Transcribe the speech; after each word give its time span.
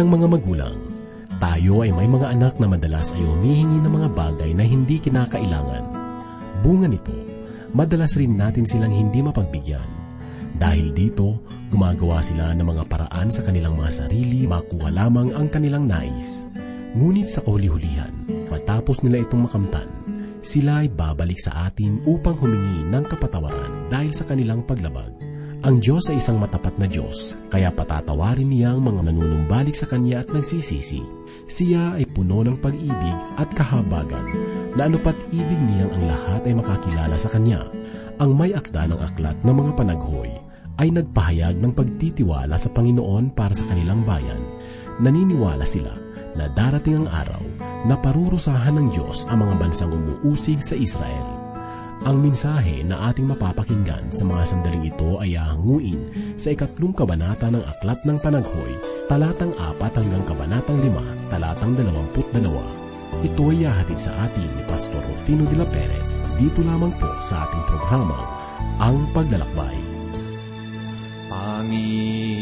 Bilang 0.00 0.16
mga 0.16 0.32
magulang, 0.32 0.76
tayo 1.44 1.84
ay 1.84 1.92
may 1.92 2.08
mga 2.08 2.32
anak 2.32 2.56
na 2.56 2.72
madalas 2.72 3.12
ay 3.12 3.20
humihingi 3.20 3.84
ng 3.84 3.92
mga 4.00 4.08
bagay 4.16 4.56
na 4.56 4.64
hindi 4.64 4.96
kinakailangan. 4.96 5.84
Bunga 6.64 6.88
nito, 6.88 7.12
madalas 7.76 8.16
rin 8.16 8.32
natin 8.32 8.64
silang 8.64 8.96
hindi 8.96 9.20
mapagbigyan. 9.20 9.84
Dahil 10.56 10.96
dito, 10.96 11.44
gumagawa 11.68 12.24
sila 12.24 12.56
ng 12.56 12.64
mga 12.64 12.88
paraan 12.88 13.28
sa 13.28 13.44
kanilang 13.44 13.76
mga 13.76 13.92
sarili 13.92 14.48
makuha 14.48 14.88
lamang 14.88 15.36
ang 15.36 15.52
kanilang 15.52 15.84
nais. 15.84 16.48
Ngunit 16.96 17.28
sa 17.28 17.44
kahuli-hulihan, 17.44 18.24
matapos 18.48 19.04
nila 19.04 19.20
itong 19.20 19.52
makamtan, 19.52 19.84
sila 20.40 20.80
ay 20.80 20.88
babalik 20.88 21.44
sa 21.44 21.68
atin 21.68 22.00
upang 22.08 22.40
humingi 22.40 22.88
ng 22.88 23.04
kapatawaran 23.04 23.92
dahil 23.92 24.16
sa 24.16 24.24
kanilang 24.24 24.64
paglabag. 24.64 25.12
Ang 25.60 25.76
Diyos 25.76 26.08
ay 26.08 26.16
isang 26.16 26.40
matapat 26.40 26.72
na 26.80 26.88
Diyos, 26.88 27.36
kaya 27.52 27.68
patatawarin 27.68 28.48
niya 28.48 28.72
ang 28.72 28.80
mga 28.80 29.12
nanunumbalik 29.12 29.76
sa 29.76 29.84
Kanya 29.84 30.24
at 30.24 30.32
nagsisisi. 30.32 31.04
Siya 31.52 32.00
ay 32.00 32.08
puno 32.08 32.40
ng 32.40 32.56
pag-ibig 32.64 33.16
at 33.36 33.52
kahabagan, 33.52 34.24
na 34.72 34.88
anupat 34.88 35.12
ibig 35.28 35.60
niyang 35.68 35.92
ang 35.92 36.04
lahat 36.08 36.48
ay 36.48 36.56
makakilala 36.56 37.12
sa 37.20 37.28
Kanya. 37.28 37.68
Ang 38.24 38.40
may 38.40 38.56
akda 38.56 38.88
ng 38.88 39.04
aklat 39.04 39.36
ng 39.44 39.52
mga 39.52 39.72
panaghoy 39.76 40.32
ay 40.80 40.88
nagpahayag 40.96 41.60
ng 41.60 41.76
pagtitiwala 41.76 42.56
sa 42.56 42.72
Panginoon 42.72 43.36
para 43.36 43.52
sa 43.52 43.68
kanilang 43.68 44.00
bayan. 44.08 44.40
Naniniwala 45.04 45.68
sila 45.68 45.92
na 46.40 46.48
darating 46.56 47.04
ang 47.04 47.08
araw 47.12 47.42
na 47.84 48.00
parurusahan 48.00 48.80
ng 48.80 48.96
Diyos 48.96 49.28
ang 49.28 49.44
mga 49.44 49.60
bansang 49.60 49.92
umuusig 49.92 50.64
sa 50.64 50.72
Israel. 50.72 51.39
Ang 52.00 52.24
mensahe 52.24 52.80
na 52.80 53.12
ating 53.12 53.28
mapapakinggan 53.28 54.08
sa 54.08 54.24
mga 54.24 54.48
sandaling 54.48 54.88
ito 54.88 55.20
ay 55.20 55.36
ahanguin 55.36 56.00
sa 56.40 56.48
ikatlong 56.56 56.96
kabanata 56.96 57.52
ng 57.52 57.60
Aklat 57.60 58.00
ng 58.08 58.16
Panaghoy, 58.24 58.72
talatang 59.04 59.52
4 59.60 60.00
hanggang 60.00 60.24
kabanatang 60.24 60.80
5, 60.80 60.96
talatang 61.28 61.76
22. 61.76 62.40
Ito 63.20 63.42
ay 63.52 63.68
hahatid 63.68 64.00
sa 64.00 64.16
atin 64.24 64.48
ni 64.48 64.64
Pastor 64.64 64.96
Rufino 65.12 65.44
de 65.52 65.60
la 65.60 65.68
Pere 65.68 66.00
dito 66.40 66.64
lamang 66.64 66.96
po 66.96 67.12
sa 67.20 67.44
ating 67.44 67.68
programa, 67.68 68.16
Ang 68.80 69.04
Paglalakbay. 69.12 69.76
Panginoon, 71.28 72.40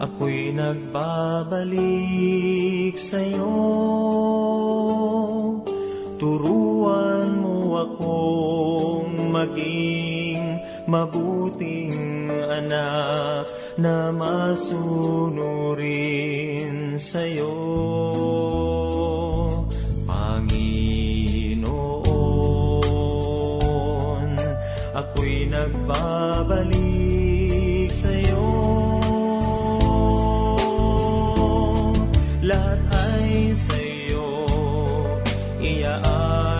ako'y 0.00 0.56
nagbabalik 0.56 1.76
sa 2.96 3.20
iyo 3.20 4.23
Turuan 6.14 7.42
mo 7.42 7.74
akong 7.82 9.34
maging 9.34 10.62
mabuting 10.86 12.30
anak 12.30 13.50
na 13.74 14.14
masunurin 14.14 15.34
sa'yo. 16.94 17.50
Panginoon, 20.06 21.58
ako'y 24.94 25.50
nagbabalik 25.50 26.83
are. 36.02 36.53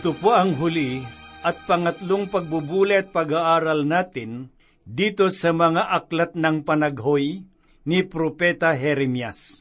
Ito 0.00 0.16
po 0.16 0.32
ang 0.32 0.56
huli 0.56 1.04
at 1.44 1.60
pangatlong 1.68 2.24
pagbubulit 2.32 3.12
pag-aaral 3.12 3.84
natin 3.84 4.48
dito 4.88 5.28
sa 5.28 5.52
mga 5.52 5.92
aklat 5.92 6.32
ng 6.40 6.64
panaghoy 6.64 7.44
ni 7.84 7.98
Propeta 8.08 8.72
Jeremias. 8.72 9.60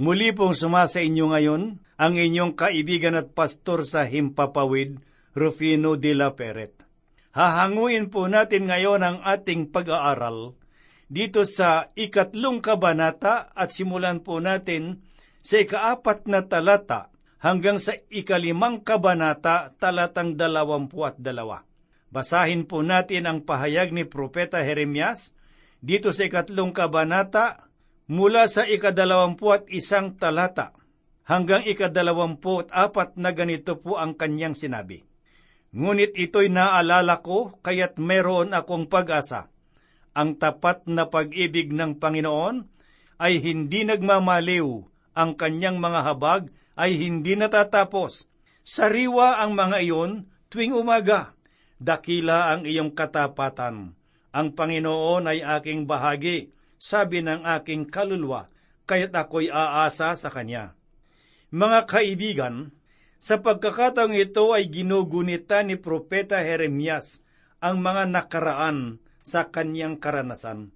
Muli 0.00 0.32
pong 0.32 0.56
sumasa 0.56 1.04
inyo 1.04 1.28
ngayon 1.28 1.62
ang 2.00 2.16
inyong 2.16 2.56
kaibigan 2.56 3.20
at 3.20 3.36
pastor 3.36 3.84
sa 3.84 4.08
Himpapawid, 4.08 4.96
Rufino 5.36 6.00
de 6.00 6.16
la 6.16 6.32
Peret. 6.32 6.72
Hahanguin 7.36 8.08
po 8.08 8.32
natin 8.32 8.72
ngayon 8.72 9.04
ang 9.04 9.20
ating 9.28 9.76
pag-aaral 9.76 10.56
dito 11.12 11.44
sa 11.44 11.92
ikatlong 11.92 12.64
kabanata 12.64 13.52
at 13.52 13.76
simulan 13.76 14.24
po 14.24 14.40
natin 14.40 15.04
sa 15.44 15.60
ikaapat 15.60 16.32
na 16.32 16.48
talata 16.48 17.12
hanggang 17.46 17.78
sa 17.78 17.94
ikalimang 18.10 18.82
kabanata 18.82 19.70
talatang 19.78 20.34
dalawampu 20.34 21.06
at 21.06 21.14
dalawa. 21.22 21.62
Basahin 22.10 22.66
po 22.66 22.82
natin 22.82 23.30
ang 23.30 23.46
pahayag 23.46 23.94
ni 23.94 24.02
Propeta 24.02 24.58
Jeremias 24.66 25.30
dito 25.78 26.10
sa 26.10 26.26
ikatlong 26.26 26.74
kabanata 26.74 27.70
mula 28.10 28.50
sa 28.50 28.66
ikadalawampu 28.66 29.46
at 29.54 29.62
isang 29.70 30.18
talata 30.18 30.74
hanggang 31.22 31.62
ikadalawampu 31.62 32.66
at 32.66 32.68
apat 32.74 33.14
na 33.14 33.30
ganito 33.30 33.78
po 33.78 33.94
ang 33.94 34.18
kanyang 34.18 34.58
sinabi. 34.58 35.06
Ngunit 35.70 36.18
ito'y 36.18 36.50
naalala 36.50 37.22
ko 37.22 37.62
kaya't 37.62 38.02
meron 38.02 38.58
akong 38.58 38.90
pag-asa. 38.90 39.54
Ang 40.18 40.34
tapat 40.40 40.88
na 40.90 41.06
pag-ibig 41.06 41.70
ng 41.70 42.00
Panginoon 42.00 42.64
ay 43.22 43.38
hindi 43.38 43.86
nagmamaliw, 43.86 44.66
ang 45.14 45.30
kanyang 45.38 45.78
mga 45.78 46.00
habag 46.10 46.48
ay 46.76 47.00
hindi 47.00 47.34
natatapos. 47.34 48.28
Sariwa 48.62 49.40
ang 49.40 49.56
mga 49.56 49.78
iyon 49.82 50.12
tuwing 50.52 50.76
umaga. 50.76 51.32
Dakila 51.80 52.52
ang 52.52 52.68
iyong 52.68 52.92
katapatan. 52.92 53.96
Ang 54.36 54.48
Panginoon 54.52 55.32
ay 55.32 55.40
aking 55.40 55.88
bahagi, 55.88 56.52
sabi 56.76 57.24
ng 57.24 57.44
aking 57.56 57.88
kaluluwa, 57.88 58.52
kaya't 58.84 59.16
ako'y 59.16 59.48
aasa 59.48 60.12
sa 60.12 60.28
Kanya. 60.28 60.76
Mga 61.48 61.88
kaibigan, 61.88 62.76
sa 63.16 63.40
pagkakataong 63.40 64.12
ito 64.12 64.52
ay 64.52 64.68
ginugunita 64.68 65.64
ni 65.64 65.80
Propeta 65.80 66.44
Jeremias 66.44 67.24
ang 67.64 67.80
mga 67.80 68.12
nakaraan 68.12 69.00
sa 69.24 69.48
kanyang 69.48 69.96
karanasan. 69.96 70.70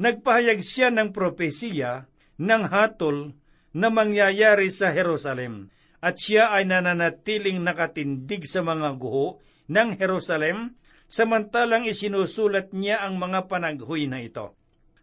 Nagpahayag 0.00 0.64
siya 0.64 0.88
ng 0.90 1.12
propesiya 1.12 2.08
ng 2.40 2.62
hatol 2.66 3.36
na 3.72 3.88
mangyayari 3.88 4.68
sa 4.68 4.92
Jerusalem 4.92 5.72
at 6.02 6.18
siya 6.18 6.52
ay 6.52 6.68
nananatiling 6.68 7.62
nakatindig 7.62 8.44
sa 8.44 8.60
mga 8.60 8.98
guho 8.98 9.38
ng 9.70 9.96
Jerusalem 9.96 10.76
samantalang 11.12 11.84
isinusulat 11.84 12.72
niya 12.72 13.04
ang 13.04 13.20
mga 13.20 13.46
panaghoy 13.46 14.08
na 14.08 14.24
ito. 14.24 14.56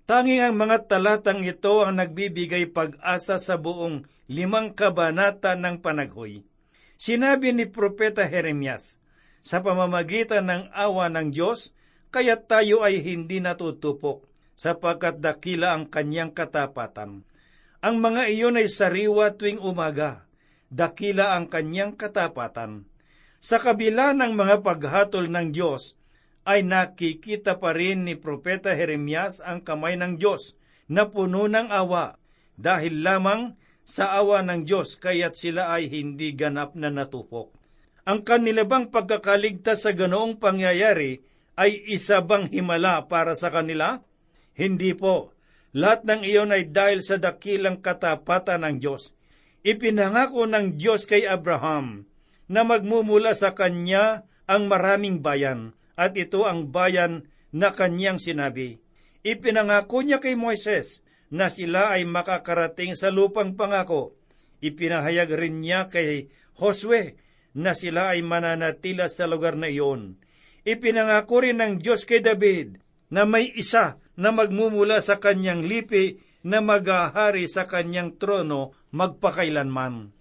Tanging 0.09 0.41
ang 0.41 0.57
mga 0.57 0.89
talatang 0.89 1.45
ito 1.45 1.85
ang 1.85 2.01
nagbibigay 2.01 2.65
pag-asa 2.73 3.37
sa 3.37 3.61
buong 3.61 4.09
limang 4.25 4.73
kabanata 4.73 5.53
ng 5.53 5.85
panaghoy. 5.85 6.41
Sinabi 6.97 7.53
ni 7.53 7.69
Propeta 7.69 8.25
Jeremias, 8.25 8.97
sa 9.45 9.61
pamamagitan 9.61 10.49
ng 10.49 10.63
awa 10.73 11.07
ng 11.13 11.29
Diyos, 11.31 11.71
kaya 12.09 12.41
tayo 12.41 12.81
ay 12.81 13.05
hindi 13.05 13.37
natutupok 13.37 14.25
sapagkat 14.57 15.21
dakila 15.21 15.77
ang 15.77 15.87
kanyang 15.87 16.33
katapatan. 16.33 17.28
Ang 17.79 18.03
mga 18.03 18.27
iyon 18.27 18.59
ay 18.59 18.67
sariwa 18.67 19.39
tuwing 19.39 19.63
umaga, 19.63 20.27
dakila 20.67 21.39
ang 21.39 21.47
kanyang 21.47 21.95
katapatan. 21.95 22.83
Sa 23.39 23.55
kabila 23.55 24.11
ng 24.11 24.35
mga 24.35 24.67
paghatol 24.67 25.31
ng 25.31 25.55
Diyos, 25.55 25.95
ay 26.43 26.67
nakikita 26.67 27.55
pa 27.55 27.71
rin 27.71 28.03
ni 28.03 28.19
Propeta 28.19 28.75
Jeremias 28.75 29.39
ang 29.39 29.63
kamay 29.63 29.95
ng 29.95 30.19
Diyos 30.19 30.59
na 30.91 31.07
puno 31.07 31.47
ng 31.47 31.71
awa 31.71 32.19
dahil 32.59 32.99
lamang 32.99 33.55
sa 33.87 34.11
awa 34.19 34.43
ng 34.43 34.67
Diyos 34.67 34.99
kaya't 34.99 35.39
sila 35.39 35.71
ay 35.71 35.87
hindi 35.87 36.35
ganap 36.35 36.75
na 36.75 36.91
natupok. 36.91 37.55
Ang 38.03 38.27
kanila 38.27 38.67
bang 38.67 38.91
pagkakaligtas 38.91 39.87
sa 39.87 39.95
ganoong 39.95 40.35
pangyayari 40.35 41.23
ay 41.55 41.79
isa 41.87 42.19
bang 42.19 42.51
himala 42.51 43.07
para 43.07 43.39
sa 43.39 43.47
kanila? 43.47 44.03
Hindi 44.51 44.91
po. 44.99 45.31
Lahat 45.75 46.01
ng 46.01 46.25
iyon 46.25 46.49
ay 46.49 46.73
dahil 46.73 47.05
sa 47.05 47.21
dakilang 47.21 47.77
katapatan 47.77 48.65
ng 48.65 48.75
Diyos. 48.81 49.13
Ipinangako 49.61 50.49
ng 50.49 50.79
Diyos 50.79 51.05
kay 51.05 51.29
Abraham 51.29 52.09
na 52.49 52.65
magmumula 52.65 53.37
sa 53.37 53.53
kanya 53.53 54.25
ang 54.49 54.65
maraming 54.65 55.21
bayan, 55.21 55.77
at 55.93 56.17
ito 56.17 56.49
ang 56.49 56.73
bayan 56.73 57.29
na 57.53 57.69
kanyang 57.69 58.17
sinabi. 58.17 58.81
Ipinangako 59.21 60.01
niya 60.01 60.17
kay 60.17 60.33
Moises 60.33 61.05
na 61.29 61.53
sila 61.53 61.93
ay 61.93 62.09
makakarating 62.09 62.97
sa 62.97 63.13
lupang 63.13 63.53
pangako. 63.53 64.17
Ipinahayag 64.65 65.29
rin 65.37 65.61
niya 65.61 65.85
kay 65.85 66.33
Josue 66.57 67.13
na 67.53 67.77
sila 67.77 68.17
ay 68.17 68.25
mananatila 68.25 69.05
sa 69.05 69.29
lugar 69.29 69.53
na 69.53 69.69
iyon. 69.69 70.17
Ipinangako 70.65 71.45
rin 71.45 71.61
ng 71.61 71.77
Diyos 71.77 72.09
kay 72.09 72.25
David 72.25 72.81
na 73.13 73.29
may 73.29 73.53
isa 73.53 74.01
na 74.19 74.35
magmumula 74.35 74.99
sa 74.99 75.15
kanyang 75.23 75.63
lipi 75.63 76.19
na 76.43 76.59
magahari 76.59 77.47
sa 77.47 77.63
kanyang 77.63 78.19
trono 78.19 78.75
magpakailanman. 78.91 80.11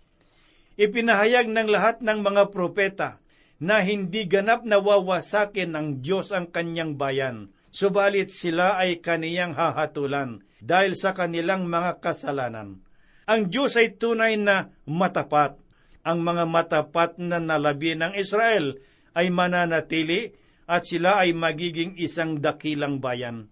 Ipinahayag 0.78 1.50
ng 1.50 1.68
lahat 1.68 1.98
ng 2.06 2.22
mga 2.22 2.54
propeta 2.54 3.18
na 3.58 3.82
hindi 3.82 4.22
ganap 4.30 4.62
na 4.62 4.78
wawasakin 4.78 5.74
ng 5.74 5.86
Diyos 5.98 6.30
ang 6.30 6.46
kanyang 6.46 6.94
bayan, 6.94 7.50
subalit 7.74 8.30
sila 8.30 8.78
ay 8.78 9.02
kaniyang 9.02 9.58
hahatulan 9.58 10.46
dahil 10.62 10.94
sa 10.94 11.10
kanilang 11.10 11.66
mga 11.66 11.98
kasalanan. 11.98 12.78
Ang 13.26 13.50
Diyos 13.50 13.74
ay 13.74 13.98
tunay 13.98 14.38
na 14.38 14.70
matapat. 14.86 15.58
Ang 16.06 16.22
mga 16.22 16.46
matapat 16.46 17.18
na 17.18 17.42
nalabi 17.42 17.98
ng 17.98 18.14
Israel 18.14 18.78
ay 19.12 19.28
mananatili 19.34 20.32
at 20.70 20.86
sila 20.86 21.20
ay 21.26 21.34
magiging 21.34 21.98
isang 21.98 22.38
dakilang 22.38 23.02
bayan. 23.02 23.50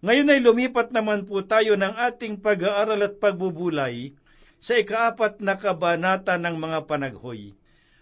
Ngayon 0.00 0.32
ay 0.32 0.40
lumipat 0.40 0.96
naman 0.96 1.28
po 1.28 1.44
tayo 1.44 1.76
ng 1.76 1.92
ating 1.92 2.40
pag-aaral 2.40 3.04
at 3.04 3.20
pagbubulay 3.20 4.16
sa 4.56 4.80
ikaapat 4.80 5.44
na 5.44 5.60
kabanata 5.60 6.40
ng 6.40 6.56
mga 6.56 6.88
panaghoy. 6.88 7.52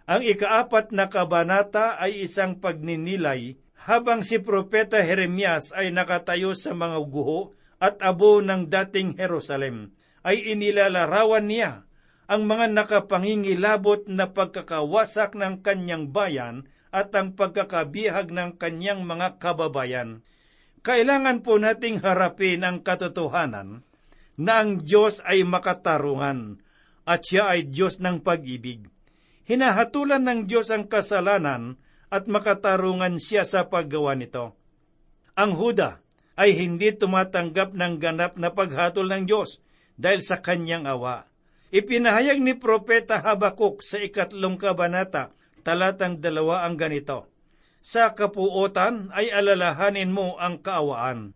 Ang 0.06 0.22
ikaapat 0.22 0.94
na 0.94 1.10
kabanata 1.10 1.98
ay 1.98 2.22
isang 2.22 2.62
pagninilay 2.62 3.58
habang 3.74 4.22
si 4.22 4.38
Propeta 4.38 5.02
Jeremias 5.02 5.74
ay 5.74 5.90
nakatayo 5.90 6.54
sa 6.54 6.70
mga 6.70 7.02
guho 7.02 7.50
at 7.82 7.98
abo 7.98 8.38
ng 8.46 8.70
dating 8.70 9.18
Jerusalem, 9.18 9.90
ay 10.22 10.54
inilalarawan 10.54 11.50
niya 11.50 11.82
ang 12.30 12.46
mga 12.46 12.78
nakapangingilabot 12.78 14.06
na 14.06 14.30
pagkakawasak 14.30 15.34
ng 15.34 15.66
kanyang 15.66 16.14
bayan 16.14 16.70
at 16.94 17.10
ang 17.18 17.34
pagkakabihag 17.34 18.30
ng 18.30 18.54
kanyang 18.54 19.02
mga 19.02 19.42
kababayan 19.42 20.22
kailangan 20.82 21.42
po 21.42 21.58
nating 21.58 22.02
harapin 22.02 22.62
ang 22.66 22.82
katotohanan 22.82 23.82
na 24.38 24.52
ang 24.62 24.82
Diyos 24.82 25.18
ay 25.26 25.42
makatarungan 25.42 26.62
at 27.08 27.20
siya 27.24 27.56
ay 27.56 27.72
Diyos 27.72 27.98
ng 27.98 28.22
pag-ibig. 28.22 28.86
Hinahatulan 29.48 30.22
ng 30.22 30.40
Diyos 30.44 30.68
ang 30.68 30.86
kasalanan 30.86 31.80
at 32.12 32.28
makatarungan 32.28 33.16
siya 33.16 33.48
sa 33.48 33.66
paggawa 33.66 34.12
nito. 34.12 34.54
Ang 35.34 35.56
Huda 35.56 36.04
ay 36.38 36.54
hindi 36.54 36.94
tumatanggap 36.94 37.74
ng 37.74 37.94
ganap 37.98 38.36
na 38.36 38.54
paghatol 38.54 39.08
ng 39.08 39.24
Diyos 39.26 39.58
dahil 39.98 40.22
sa 40.22 40.38
kanyang 40.38 40.86
awa. 40.86 41.26
Ipinahayag 41.74 42.40
ni 42.40 42.56
Propeta 42.56 43.20
Habakuk 43.20 43.84
sa 43.84 44.00
ikatlong 44.00 44.56
kabanata, 44.56 45.34
talatang 45.66 46.22
dalawa 46.22 46.64
ang 46.64 46.80
ganito, 46.80 47.28
sa 47.84 48.12
kapuotan 48.12 49.14
ay 49.14 49.30
alalahanin 49.30 50.10
mo 50.12 50.36
ang 50.36 50.60
kaawaan. 50.60 51.34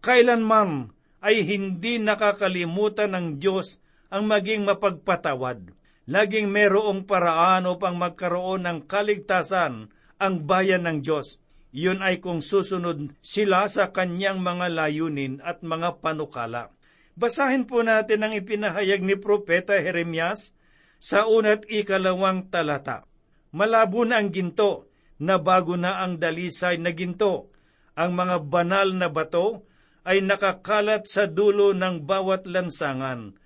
Kailanman 0.00 0.92
ay 1.20 1.44
hindi 1.44 2.00
nakakalimutan 2.00 3.12
ng 3.12 3.26
Diyos 3.38 3.78
ang 4.08 4.26
maging 4.26 4.66
mapagpatawad. 4.66 5.76
Laging 6.10 6.50
merong 6.50 7.06
paraan 7.06 7.70
upang 7.70 7.94
magkaroon 7.94 8.66
ng 8.66 8.78
kaligtasan 8.90 9.94
ang 10.18 10.34
bayan 10.42 10.88
ng 10.88 11.06
Diyos. 11.06 11.38
Iyon 11.70 12.02
ay 12.02 12.18
kung 12.18 12.42
susunod 12.42 13.14
sila 13.22 13.70
sa 13.70 13.94
kanyang 13.94 14.42
mga 14.42 14.74
layunin 14.74 15.38
at 15.38 15.62
mga 15.62 16.02
panukala. 16.02 16.74
Basahin 17.14 17.62
po 17.62 17.86
natin 17.86 18.26
ang 18.26 18.34
ipinahayag 18.34 19.06
ni 19.06 19.14
Propeta 19.14 19.78
Jeremias 19.78 20.50
sa 20.98 21.30
unat 21.30 21.62
ikalawang 21.70 22.50
talata. 22.50 23.06
Malabo 23.54 24.02
na 24.02 24.18
ang 24.18 24.34
ginto 24.34 24.89
na 25.20 25.36
bago 25.36 25.76
na 25.76 26.00
ang 26.00 26.16
dalisay 26.16 26.80
na 26.80 26.96
ginto. 26.96 27.52
Ang 27.94 28.16
mga 28.16 28.36
banal 28.48 28.96
na 28.96 29.12
bato 29.12 29.68
ay 30.08 30.24
nakakalat 30.24 31.04
sa 31.04 31.28
dulo 31.28 31.76
ng 31.76 32.08
bawat 32.08 32.48
lansangan. 32.48 33.36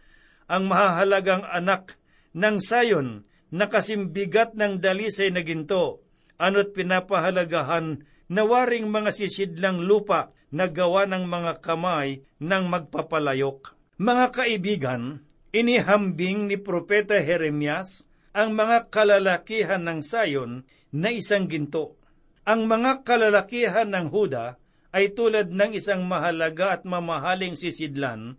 Ang 0.46 0.62
mahahalagang 0.70 1.42
anak 1.42 1.98
ng 2.32 2.62
sayon 2.62 3.26
na 3.50 3.66
kasimbigat 3.66 4.54
ng 4.54 4.78
dalisay 4.78 5.34
na 5.34 5.42
ginto, 5.42 6.02
ano't 6.38 6.70
pinapahalagahan 6.74 8.06
na 8.30 8.42
waring 8.46 8.90
mga 8.90 9.10
sisidlang 9.10 9.82
lupa 9.82 10.30
na 10.54 10.70
gawa 10.70 11.06
ng 11.10 11.26
mga 11.26 11.52
kamay 11.58 12.22
ng 12.38 12.64
magpapalayok. 12.70 13.74
Mga 13.98 14.26
kaibigan, 14.30 15.02
inihambing 15.50 16.50
ni 16.50 16.58
Propeta 16.58 17.18
Jeremias 17.18 18.06
ang 18.34 18.58
mga 18.58 18.90
kalalakihan 18.90 19.82
ng 19.86 20.02
sayon 20.02 20.66
na 20.94 21.10
isang 21.10 21.50
ginto. 21.50 21.98
Ang 22.46 22.70
mga 22.70 23.02
kalalakihan 23.02 23.90
ng 23.90 24.14
Huda 24.14 24.62
ay 24.94 25.10
tulad 25.10 25.50
ng 25.50 25.74
isang 25.74 26.06
mahalaga 26.06 26.78
at 26.78 26.86
mamahaling 26.86 27.58
sisidlan, 27.58 28.38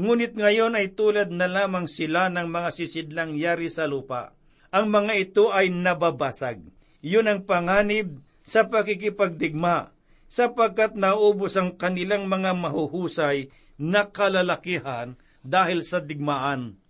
ngunit 0.00 0.32
ngayon 0.32 0.80
ay 0.80 0.96
tulad 0.96 1.28
na 1.28 1.44
lamang 1.44 1.84
sila 1.84 2.32
ng 2.32 2.48
mga 2.48 2.70
sisidlang 2.72 3.36
yari 3.36 3.68
sa 3.68 3.84
lupa. 3.84 4.32
Ang 4.72 4.88
mga 4.88 5.12
ito 5.20 5.52
ay 5.52 5.68
nababasag. 5.68 6.64
Iyon 7.04 7.28
ang 7.28 7.40
panganib 7.44 8.24
sa 8.40 8.64
pakikipagdigma, 8.64 9.92
sapagkat 10.24 10.96
naubos 10.96 11.58
ang 11.60 11.76
kanilang 11.76 12.30
mga 12.30 12.56
mahuhusay 12.56 13.52
na 13.76 14.08
kalalakihan 14.08 15.20
dahil 15.44 15.84
sa 15.84 16.00
digmaan. 16.00 16.80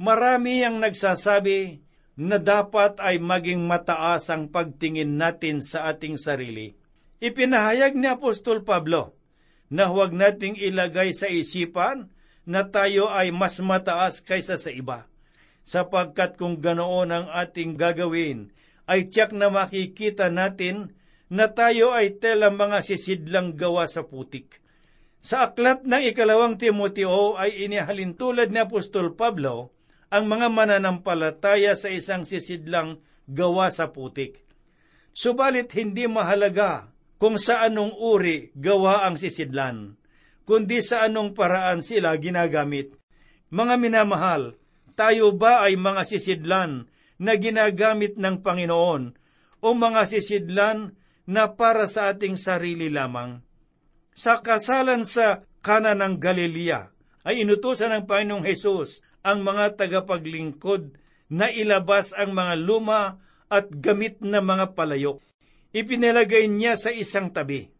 Marami 0.00 0.64
ang 0.64 0.80
nagsasabi 0.80 1.83
na 2.14 2.38
dapat 2.38 3.02
ay 3.02 3.18
maging 3.18 3.66
mataas 3.66 4.30
ang 4.30 4.46
pagtingin 4.46 5.18
natin 5.18 5.58
sa 5.58 5.90
ating 5.90 6.14
sarili. 6.14 6.78
Ipinahayag 7.18 7.98
ni 7.98 8.06
Apostol 8.06 8.62
Pablo 8.62 9.18
na 9.66 9.90
huwag 9.90 10.14
nating 10.14 10.54
ilagay 10.54 11.10
sa 11.10 11.26
isipan 11.26 12.14
na 12.46 12.68
tayo 12.70 13.10
ay 13.10 13.34
mas 13.34 13.58
mataas 13.58 14.22
kaysa 14.22 14.54
sa 14.60 14.70
iba, 14.70 15.10
sapagkat 15.66 16.38
kung 16.38 16.60
ganoon 16.60 17.10
ang 17.10 17.26
ating 17.32 17.74
gagawin, 17.74 18.54
ay 18.84 19.08
tiyak 19.08 19.32
na 19.32 19.48
makikita 19.48 20.28
natin 20.28 20.92
na 21.32 21.50
tayo 21.50 21.90
ay 21.90 22.20
tela 22.20 22.52
mga 22.52 22.84
sisidlang 22.84 23.56
gawa 23.58 23.88
sa 23.88 24.06
putik. 24.06 24.62
Sa 25.24 25.50
aklat 25.50 25.88
ng 25.88 26.04
ikalawang 26.12 26.60
Timoteo 26.60 27.34
ay 27.40 27.64
inihalintulad 27.64 28.52
ni 28.52 28.60
Apostol 28.60 29.16
Pablo 29.16 29.73
ang 30.14 30.30
mga 30.30 30.46
mananampalataya 30.46 31.74
sa 31.74 31.90
isang 31.90 32.22
sisidlang 32.22 33.02
gawa 33.26 33.74
sa 33.74 33.90
putik. 33.90 34.46
Subalit 35.10 35.74
hindi 35.74 36.06
mahalaga 36.06 36.94
kung 37.18 37.34
sa 37.34 37.66
anong 37.66 37.98
uri 37.98 38.54
gawa 38.54 39.10
ang 39.10 39.18
sisidlan, 39.18 39.98
kundi 40.46 40.78
sa 40.86 41.10
anong 41.10 41.34
paraan 41.34 41.82
sila 41.82 42.14
ginagamit. 42.22 42.94
Mga 43.50 43.74
minamahal, 43.74 44.54
tayo 44.94 45.34
ba 45.34 45.66
ay 45.66 45.74
mga 45.74 46.06
sisidlan 46.06 46.86
na 47.18 47.34
ginagamit 47.34 48.14
ng 48.14 48.38
Panginoon 48.38 49.18
o 49.62 49.68
mga 49.74 50.06
sisidlan 50.06 50.94
na 51.26 51.58
para 51.58 51.90
sa 51.90 52.14
ating 52.14 52.38
sarili 52.38 52.86
lamang? 52.86 53.42
Sa 54.14 54.38
kasalan 54.38 55.02
sa 55.02 55.42
Kana 55.64 55.96
ng 55.96 56.22
Galilea, 56.22 56.92
ay 57.24 57.42
inutusan 57.42 57.90
ng 57.90 58.04
Panginoong 58.04 58.44
Hesus 58.44 59.00
ang 59.24 59.40
mga 59.40 59.80
tagapaglingkod 59.80 61.00
na 61.32 61.48
ilabas 61.48 62.12
ang 62.12 62.36
mga 62.36 62.54
luma 62.60 63.18
at 63.48 63.72
gamit 63.72 64.20
na 64.20 64.44
mga 64.44 64.76
palayok. 64.76 65.24
Ipinalagay 65.74 66.46
niya 66.46 66.76
sa 66.76 66.92
isang 66.92 67.32
tabi. 67.32 67.72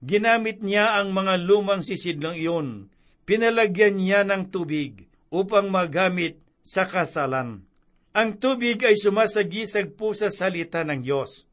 Ginamit 0.00 0.62
niya 0.62 0.96
ang 1.02 1.10
mga 1.12 1.42
lumang 1.42 1.82
sisidlang 1.84 2.38
iyon. 2.38 2.88
Pinalagyan 3.26 3.98
niya 3.98 4.22
ng 4.24 4.48
tubig 4.48 5.10
upang 5.28 5.68
magamit 5.68 6.40
sa 6.62 6.86
kasalan. 6.86 7.66
Ang 8.12 8.30
tubig 8.38 8.82
ay 8.82 8.94
sumasagisag 8.94 9.98
po 9.98 10.14
sa 10.14 10.30
salita 10.30 10.86
ng 10.86 11.00
Diyos. 11.02 11.48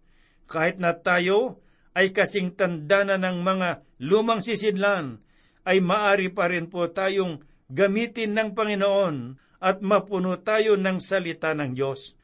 Kahit 0.49 0.81
na 0.81 0.97
tayo 0.97 1.61
ay 1.93 2.13
kasing 2.13 2.53
tanda 2.57 3.05
na 3.05 3.17
ng 3.17 3.41
mga 3.41 3.85
lumang 4.01 4.41
sisidlan, 4.41 5.21
ay 5.63 5.83
maari 5.83 6.33
pa 6.33 6.49
rin 6.49 6.67
po 6.71 6.89
tayong 6.89 7.43
gamitin 7.69 8.33
ng 8.33 8.49
Panginoon 8.57 9.37
at 9.61 9.85
mapuno 9.85 10.41
tayo 10.41 10.73
ng 10.75 10.97
salita 10.97 11.53
ng 11.53 11.77
Diyos. 11.77 12.17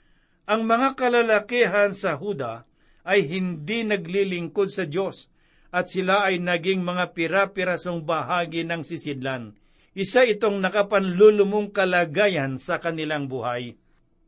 Ang 0.49 0.65
mga 0.65 0.97
kalalakihan 0.97 1.93
sa 1.93 2.17
Huda 2.17 2.65
ay 3.05 3.29
hindi 3.29 3.85
naglilingkod 3.85 4.73
sa 4.73 4.89
Diyos 4.89 5.29
at 5.69 5.93
sila 5.93 6.25
ay 6.25 6.41
naging 6.41 6.81
mga 6.81 7.13
pira-pirasong 7.13 8.01
bahagi 8.01 8.65
ng 8.65 8.81
sisidlan. 8.81 9.53
Isa 9.95 10.27
itong 10.27 10.59
nakapanlulumong 10.59 11.71
kalagayan 11.71 12.59
sa 12.59 12.81
kanilang 12.81 13.31
buhay. 13.31 13.77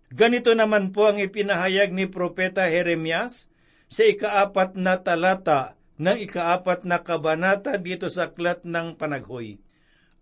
Ganito 0.07 0.55
naman 0.55 0.95
po 0.95 1.11
ang 1.11 1.19
ipinahayag 1.19 1.91
ni 1.91 2.07
Propeta 2.07 2.63
Jeremias 2.71 3.51
sa 3.91 4.07
ikaapat 4.07 4.79
na 4.79 5.03
talata 5.03 5.75
ng 5.99 6.17
ikaapat 6.23 6.87
na 6.87 7.03
kabanata 7.03 7.75
dito 7.75 8.07
sa 8.07 8.31
Aklat 8.31 8.63
ng 8.63 8.95
Panaghoy. 8.95 9.59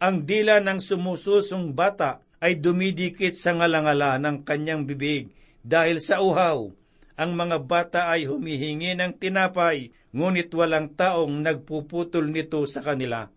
Ang 0.06 0.30
dila 0.30 0.62
ng 0.62 0.78
sumususong 0.78 1.74
bata 1.74 2.22
ay 2.38 2.62
dumidikit 2.62 3.34
sa 3.34 3.58
ngalangala 3.58 4.22
ng 4.22 4.46
kanyang 4.46 4.86
bibig 4.86 5.34
dahil 5.66 5.98
sa 5.98 6.22
uhaw 6.22 6.70
ang 7.18 7.32
mga 7.34 7.58
bata 7.66 8.02
ay 8.14 8.30
humihingi 8.30 8.94
ng 8.94 9.18
tinapay, 9.18 9.90
ngunit 10.14 10.54
walang 10.54 10.94
taong 10.94 11.42
nagpuputol 11.42 12.30
nito 12.30 12.62
sa 12.70 12.86
kanila. 12.86 13.32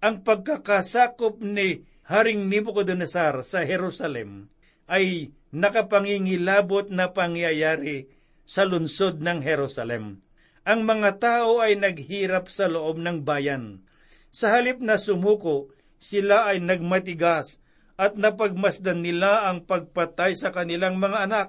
Ang 0.00 0.24
pagkakasakop 0.24 1.44
ni 1.44 1.84
Haring 2.08 2.48
Nebuchadnezzar 2.48 3.44
sa 3.44 3.60
Jerusalem 3.60 4.48
ay 4.88 5.36
nakapangingilabot 5.52 6.88
na 6.88 7.12
pangyayari 7.12 8.08
sa 8.48 8.64
lungsod 8.64 9.20
ng 9.20 9.44
Jerusalem. 9.44 10.24
Ang 10.64 10.80
mga 10.88 11.20
tao 11.20 11.60
ay 11.60 11.76
naghirap 11.76 12.48
sa 12.48 12.72
loob 12.72 12.96
ng 12.96 13.20
bayan. 13.20 13.84
Sa 14.30 14.54
halip 14.54 14.78
na 14.78 14.96
sumuko, 14.96 15.74
sila 16.00 16.50
ay 16.50 16.64
nagmatigas 16.64 17.60
at 18.00 18.16
napagmasdan 18.16 19.04
nila 19.04 19.46
ang 19.46 19.68
pagpatay 19.68 20.32
sa 20.34 20.50
kanilang 20.50 20.96
mga 20.96 21.28
anak 21.28 21.48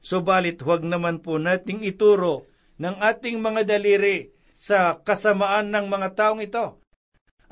Subalit 0.00 0.64
huwag 0.64 0.80
naman 0.80 1.20
po 1.20 1.36
nating 1.36 1.84
ituro 1.84 2.48
ng 2.80 2.96
ating 2.96 3.36
mga 3.44 3.68
daliri 3.68 4.32
sa 4.56 4.96
kasamaan 5.04 5.68
ng 5.68 5.86
mga 5.92 6.08
taong 6.16 6.40
ito. 6.40 6.80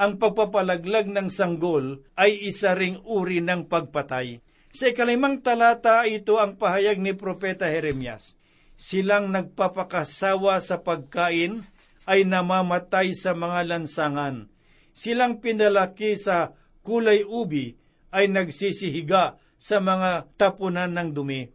Ang 0.01 0.17
pagpapalaglag 0.17 1.13
ng 1.13 1.29
sanggol 1.29 2.09
ay 2.17 2.49
isa 2.49 2.73
ring 2.73 3.05
uri 3.05 3.45
ng 3.45 3.69
pagpatay. 3.69 4.41
Sa 4.73 4.89
ikalimang 4.89 5.45
talata 5.45 6.09
ito 6.09 6.41
ang 6.41 6.57
pahayag 6.57 6.97
ni 7.01 7.13
Propeta 7.13 7.69
Jeremias. 7.69 8.41
Silang 8.79 9.29
nagpapakasawa 9.35 10.63
sa 10.63 10.81
pagkain 10.81 11.67
ay 12.09 12.25
namamatay 12.25 13.13
sa 13.13 13.37
mga 13.37 13.67
lansangan. 13.69 14.49
Silang 14.99 15.39
pinalaki 15.39 16.19
sa 16.19 16.59
kulay 16.83 17.23
ubi 17.23 17.79
ay 18.11 18.27
nagsisihiga 18.27 19.39
sa 19.55 19.79
mga 19.79 20.27
tapunan 20.35 20.91
ng 20.91 21.15
dumi 21.15 21.55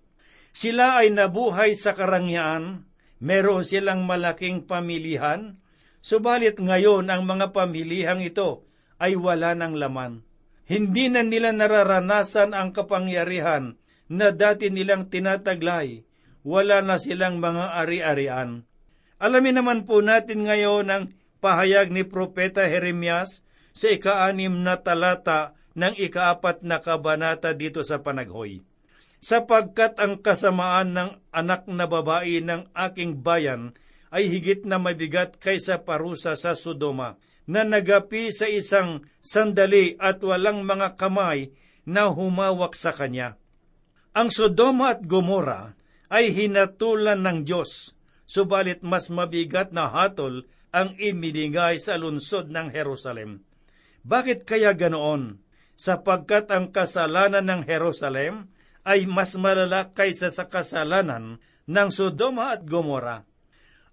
sila 0.54 1.02
ay 1.02 1.10
nabuhay 1.10 1.74
sa 1.74 1.98
karangyaan, 1.98 2.86
meron 3.18 3.66
silang 3.66 4.06
malaking 4.06 4.70
pamilihan, 4.70 5.58
subalit 6.06 6.62
ngayon 6.62 7.10
ang 7.10 7.26
mga 7.26 7.50
pamilihang 7.50 8.22
ito 8.22 8.70
ay 9.02 9.18
wala 9.18 9.58
ng 9.58 9.74
laman. 9.74 10.22
Hindi 10.70 11.10
na 11.10 11.26
nila 11.26 11.52
nararanasan 11.58 12.54
ang 12.54 12.70
kapangyarihan 12.70 13.82
na 14.14 14.30
dati 14.30 14.70
nilang 14.70 15.10
tinataglay, 15.10 16.06
wala 16.46 16.86
na 16.86 17.02
silang 17.02 17.42
mga 17.42 17.74
ari-arian. 17.82 18.62
Alamin 19.18 19.58
naman 19.58 19.90
po 19.90 20.06
natin 20.06 20.46
ngayon 20.46 20.86
ang 20.94 21.04
pahayag 21.44 21.92
ni 21.92 22.08
Propeta 22.08 22.64
Jeremias 22.64 23.44
sa 23.76 23.92
ikaanim 23.92 24.64
na 24.64 24.80
talata 24.80 25.60
ng 25.76 26.00
ikaapat 26.00 26.64
na 26.64 26.80
kabanata 26.80 27.52
dito 27.52 27.84
sa 27.84 28.00
Panaghoy 28.00 28.64
sapagkat 29.24 29.96
ang 30.04 30.20
kasamaan 30.20 30.92
ng 30.92 31.10
anak 31.32 31.64
na 31.72 31.88
babae 31.88 32.44
ng 32.44 32.68
aking 32.76 33.24
bayan 33.24 33.72
ay 34.12 34.28
higit 34.28 34.68
na 34.68 34.76
mabigat 34.78 35.40
kaysa 35.40 35.80
parusa 35.88 36.36
sa 36.36 36.54
Sodoma, 36.60 37.16
na 37.48 37.64
nagapi 37.64 38.30
sa 38.36 38.46
isang 38.52 39.08
sandali 39.24 39.96
at 39.98 40.20
walang 40.22 40.68
mga 40.68 41.00
kamay 41.00 41.56
na 41.88 42.12
humawak 42.12 42.76
sa 42.76 42.92
kanya. 42.92 43.40
Ang 44.14 44.30
Sodoma 44.30 44.94
at 44.94 45.08
Gomora 45.08 45.74
ay 46.14 46.30
hinatulan 46.36 47.24
ng 47.24 47.40
Diyos, 47.48 47.96
subalit 48.28 48.86
mas 48.86 49.10
mabigat 49.10 49.74
na 49.74 49.90
hatol 49.90 50.46
ang 50.74 50.98
iminigay 50.98 51.78
sa 51.78 52.02
lungsod 52.02 52.50
ng 52.50 52.74
Jerusalem. 52.74 53.46
Bakit 54.02 54.44
kaya 54.44 54.74
ganoon? 54.74 55.38
Sapagkat 55.78 56.50
ang 56.50 56.74
kasalanan 56.74 57.46
ng 57.46 57.62
Jerusalem 57.64 58.50
ay 58.84 59.06
mas 59.06 59.38
malala 59.38 59.94
kaysa 59.94 60.34
sa 60.34 60.50
kasalanan 60.50 61.40
ng 61.70 61.90
Sodoma 61.94 62.52
at 62.58 62.66
Gomora. 62.66 63.24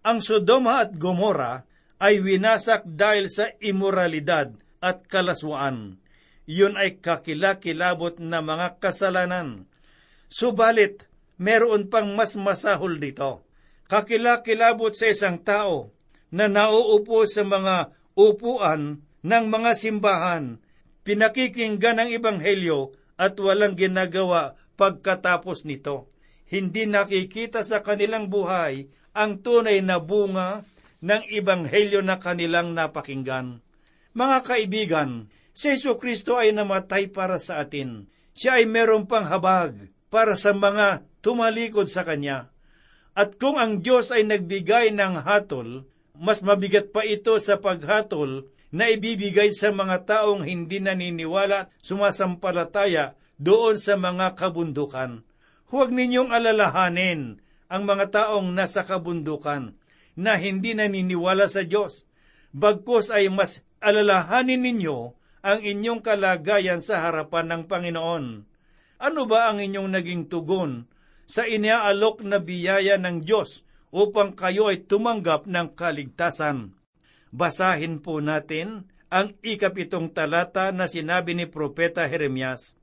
Ang 0.02 0.24
Sodoma 0.24 0.80
at 0.82 0.96
Gomora 0.96 1.68
ay 2.00 2.24
winasak 2.24 2.88
dahil 2.88 3.28
sa 3.28 3.52
imoralidad 3.60 4.56
at 4.80 5.04
kalaswaan. 5.06 6.00
Iyon 6.48 6.74
ay 6.80 6.98
kakilakilabot 6.98 8.18
na 8.18 8.40
mga 8.40 8.80
kasalanan. 8.80 9.68
Subalit, 10.32 11.06
meron 11.36 11.92
pang 11.92 12.08
mas 12.16 12.34
masahol 12.34 12.96
dito. 12.96 13.44
Kakilakilabot 13.86 14.96
sa 14.96 15.12
isang 15.12 15.38
tao 15.38 15.92
na 16.30 16.46
nauupo 16.46 17.26
sa 17.26 17.42
mga 17.42 17.94
upuan 18.14 19.02
ng 19.20 19.44
mga 19.50 19.70
simbahan, 19.76 20.62
pinakikinggan 21.02 22.00
ng 22.00 22.10
Ebanghelyo 22.16 22.94
at 23.20 23.36
walang 23.36 23.76
ginagawa 23.76 24.56
pagkatapos 24.80 25.68
nito. 25.68 26.08
Hindi 26.50 26.88
nakikita 26.88 27.62
sa 27.62 27.84
kanilang 27.84 28.32
buhay 28.32 28.88
ang 29.14 29.42
tunay 29.44 29.84
na 29.84 30.00
bunga 30.00 30.64
ng 31.00 31.22
ibanghelyo 31.30 32.00
na 32.02 32.16
kanilang 32.16 32.72
napakinggan. 32.74 33.62
Mga 34.16 34.38
kaibigan, 34.42 35.10
si 35.54 35.76
Yesu 35.76 35.94
Kristo 36.00 36.40
ay 36.40 36.50
namatay 36.50 37.12
para 37.12 37.38
sa 37.38 37.62
atin. 37.62 38.10
Siya 38.34 38.58
ay 38.58 38.66
meron 38.66 39.06
pang 39.06 39.26
habag 39.26 39.90
para 40.10 40.34
sa 40.34 40.50
mga 40.50 41.06
tumalikod 41.22 41.86
sa 41.86 42.02
Kanya. 42.02 42.50
At 43.14 43.38
kung 43.38 43.58
ang 43.58 43.82
Diyos 43.82 44.10
ay 44.14 44.26
nagbigay 44.26 44.94
ng 44.94 45.22
hatol, 45.22 45.86
mas 46.20 46.44
mabigat 46.44 46.92
pa 46.92 47.00
ito 47.00 47.32
sa 47.40 47.56
paghatol 47.56 48.44
na 48.68 48.92
ibibigay 48.92 49.56
sa 49.56 49.72
mga 49.72 50.04
taong 50.04 50.44
hindi 50.44 50.76
naniniwala 50.76 51.72
sumasampalataya 51.80 53.16
doon 53.40 53.80
sa 53.80 53.96
mga 53.96 54.36
kabundukan. 54.36 55.24
Huwag 55.72 55.88
ninyong 55.96 56.28
alalahanin 56.28 57.40
ang 57.72 57.82
mga 57.88 58.12
taong 58.12 58.52
nasa 58.52 58.84
kabundukan 58.84 59.72
na 60.12 60.36
hindi 60.36 60.76
naniniwala 60.76 61.48
sa 61.48 61.64
Diyos. 61.64 62.04
Bagkus 62.52 63.08
ay 63.08 63.32
mas 63.32 63.64
alalahanin 63.80 64.60
ninyo 64.60 65.16
ang 65.40 65.60
inyong 65.64 66.04
kalagayan 66.04 66.84
sa 66.84 67.00
harapan 67.00 67.48
ng 67.48 67.62
Panginoon. 67.64 68.24
Ano 69.00 69.22
ba 69.24 69.48
ang 69.48 69.64
inyong 69.64 69.88
naging 69.88 70.28
tugon 70.28 70.84
sa 71.24 71.48
iniaalok 71.48 72.28
na 72.28 72.44
biyaya 72.44 73.00
ng 73.00 73.24
Diyos 73.24 73.64
upang 73.90 74.34
kayo 74.34 74.70
ay 74.70 74.86
tumanggap 74.86 75.46
ng 75.46 75.74
kaligtasan? 75.74 76.74
Basahin 77.30 78.02
po 78.02 78.18
natin 78.18 78.90
ang 79.10 79.34
ikapitong 79.42 80.10
talata 80.10 80.70
na 80.70 80.90
sinabi 80.90 81.34
ni 81.34 81.46
Propeta 81.46 82.06
Jeremias 82.06 82.78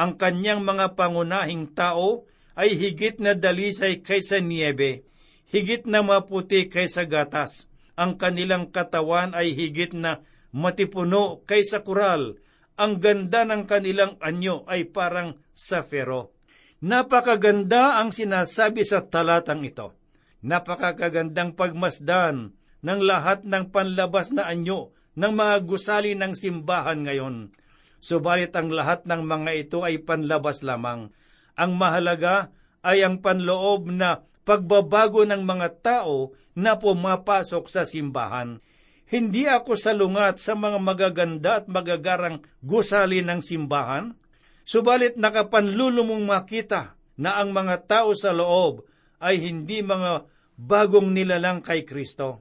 ang 0.00 0.16
kanyang 0.16 0.64
mga 0.64 0.96
pangunahing 0.96 1.76
tao 1.76 2.24
ay 2.56 2.72
higit 2.72 3.20
na 3.20 3.36
dalisay 3.36 4.00
kaysa 4.00 4.40
niebe, 4.40 5.04
higit 5.52 5.84
na 5.84 6.00
maputi 6.00 6.72
kaysa 6.72 7.04
gatas. 7.04 7.68
Ang 8.00 8.16
kanilang 8.16 8.72
katawan 8.72 9.36
ay 9.36 9.52
higit 9.52 9.92
na 9.92 10.24
matipuno 10.56 11.44
kaysa 11.44 11.84
kural. 11.84 12.40
Ang 12.80 12.96
ganda 12.96 13.44
ng 13.44 13.68
kanilang 13.68 14.16
anyo 14.24 14.64
ay 14.64 14.88
parang 14.88 15.36
safero. 15.52 16.32
Napakaganda 16.80 18.00
ang 18.00 18.08
sinasabi 18.08 18.88
sa 18.88 19.04
talatang 19.04 19.60
ito. 19.68 19.99
Napakagandang 20.40 21.52
pagmasdan 21.56 22.56
ng 22.80 23.00
lahat 23.04 23.44
ng 23.44 23.68
panlabas 23.68 24.32
na 24.32 24.48
anyo 24.48 24.96
ng 25.14 25.32
mga 25.36 25.56
gusali 25.68 26.16
ng 26.16 26.32
simbahan 26.32 27.04
ngayon 27.04 27.52
subalit 28.00 28.56
ang 28.56 28.72
lahat 28.72 29.04
ng 29.04 29.22
mga 29.22 29.50
ito 29.54 29.78
ay 29.84 30.00
panlabas 30.02 30.64
lamang. 30.64 31.12
Ang 31.54 31.72
mahalaga 31.76 32.48
ay 32.80 33.04
ang 33.04 33.20
panloob 33.20 33.92
na 33.92 34.24
pagbabago 34.48 35.28
ng 35.28 35.44
mga 35.44 35.68
tao 35.84 36.32
na 36.56 36.80
pumapasok 36.80 37.68
sa 37.68 37.84
simbahan. 37.84 38.58
Hindi 39.04 39.44
ako 39.44 39.76
salungat 39.76 40.40
sa 40.40 40.56
mga 40.56 40.80
magaganda 40.80 41.60
at 41.60 41.66
magagarang 41.68 42.40
gusali 42.64 43.20
ng 43.20 43.44
simbahan, 43.44 44.16
subalit 44.64 45.20
nakapanlulumong 45.20 46.24
makita 46.24 46.96
na 47.20 47.36
ang 47.36 47.52
mga 47.52 47.84
tao 47.84 48.16
sa 48.16 48.32
loob 48.32 48.88
ay 49.20 49.38
hindi 49.38 49.84
mga 49.84 50.26
bagong 50.56 51.12
nilalang 51.12 51.60
kay 51.60 51.86
Kristo. 51.86 52.40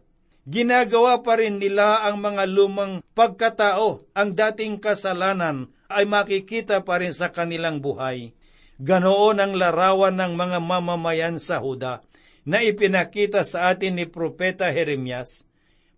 Ginagawa 0.50 1.22
pa 1.22 1.38
rin 1.38 1.62
nila 1.62 2.08
ang 2.08 2.24
mga 2.24 2.50
lumang 2.50 3.06
pagkatao, 3.14 4.08
ang 4.18 4.30
dating 4.34 4.82
kasalanan 4.82 5.70
ay 5.92 6.10
makikita 6.10 6.82
pa 6.82 6.98
rin 6.98 7.14
sa 7.14 7.30
kanilang 7.30 7.84
buhay. 7.84 8.34
Ganoon 8.80 9.38
ang 9.44 9.54
larawan 9.54 10.16
ng 10.16 10.34
mga 10.34 10.58
mamamayan 10.64 11.38
sa 11.38 11.60
Huda 11.60 12.02
na 12.48 12.64
ipinakita 12.64 13.44
sa 13.44 13.70
atin 13.70 14.00
ni 14.00 14.08
Propeta 14.08 14.72
Jeremias 14.72 15.44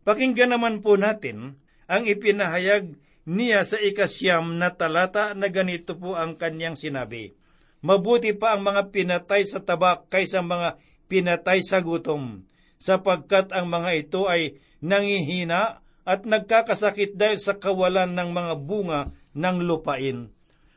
Pakinggan 0.02 0.58
naman 0.58 0.82
po 0.82 0.98
natin 0.98 1.62
ang 1.86 2.10
ipinahayag 2.10 2.98
niya 3.30 3.62
sa 3.62 3.78
ikasyam 3.78 4.58
na 4.58 4.74
talata 4.74 5.38
na 5.38 5.54
ganito 5.54 5.94
po 5.94 6.18
ang 6.18 6.34
kanyang 6.34 6.74
sinabi. 6.74 7.38
Mabuti 7.82 8.38
pa 8.38 8.54
ang 8.54 8.62
mga 8.62 8.94
pinatay 8.94 9.42
sa 9.46 9.58
tabak 9.62 10.06
kaysa 10.14 10.46
mga 10.46 10.78
pinatay 11.10 11.66
sa 11.66 11.82
gutom, 11.82 12.46
sapagkat 12.78 13.50
ang 13.52 13.68
mga 13.74 13.92
ito 13.98 14.30
ay 14.30 14.62
nangihina 14.86 15.82
at 16.06 16.26
nagkakasakit 16.26 17.18
dahil 17.18 17.42
sa 17.42 17.58
kawalan 17.58 18.14
ng 18.14 18.30
mga 18.30 18.54
bunga 18.62 19.02
ng 19.34 19.58
lupain. 19.66 20.30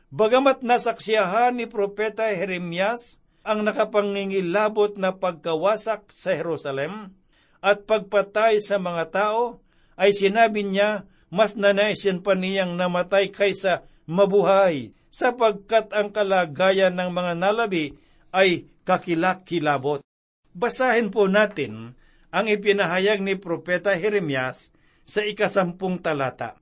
Bagamat 0.09 0.65
nasaksiyahan 0.65 1.57
ni 1.57 1.65
Propeta 1.69 2.29
Jeremias 2.29 3.21
ang 3.45 3.61
nakapangingilabot 3.61 4.97
na 4.97 5.13
pagkawasak 5.13 6.09
sa 6.09 6.33
Jerusalem, 6.33 7.13
at 7.61 7.85
pagpatay 7.85 8.61
sa 8.61 8.81
mga 8.81 9.13
tao, 9.13 9.61
ay 9.97 10.13
sinabi 10.13 10.65
niya, 10.65 11.05
mas 11.29 11.53
nanaisin 11.53 12.21
pa 12.21 12.33
niyang 12.33 12.77
namatay 12.77 13.29
kaysa 13.29 13.85
mabuhay, 14.05 14.93
sapagkat 15.15 15.95
ang 15.95 16.11
kalagayan 16.11 16.91
ng 16.91 17.07
mga 17.15 17.39
nalabi 17.39 17.95
ay 18.35 18.67
kakilakilabot. 18.83 20.03
Basahin 20.51 21.07
po 21.07 21.31
natin 21.31 21.95
ang 22.35 22.51
ipinahayag 22.51 23.23
ni 23.23 23.39
Propeta 23.39 23.95
Jeremias 23.95 24.75
sa 25.07 25.23
ikasampung 25.23 26.03
talata. 26.03 26.59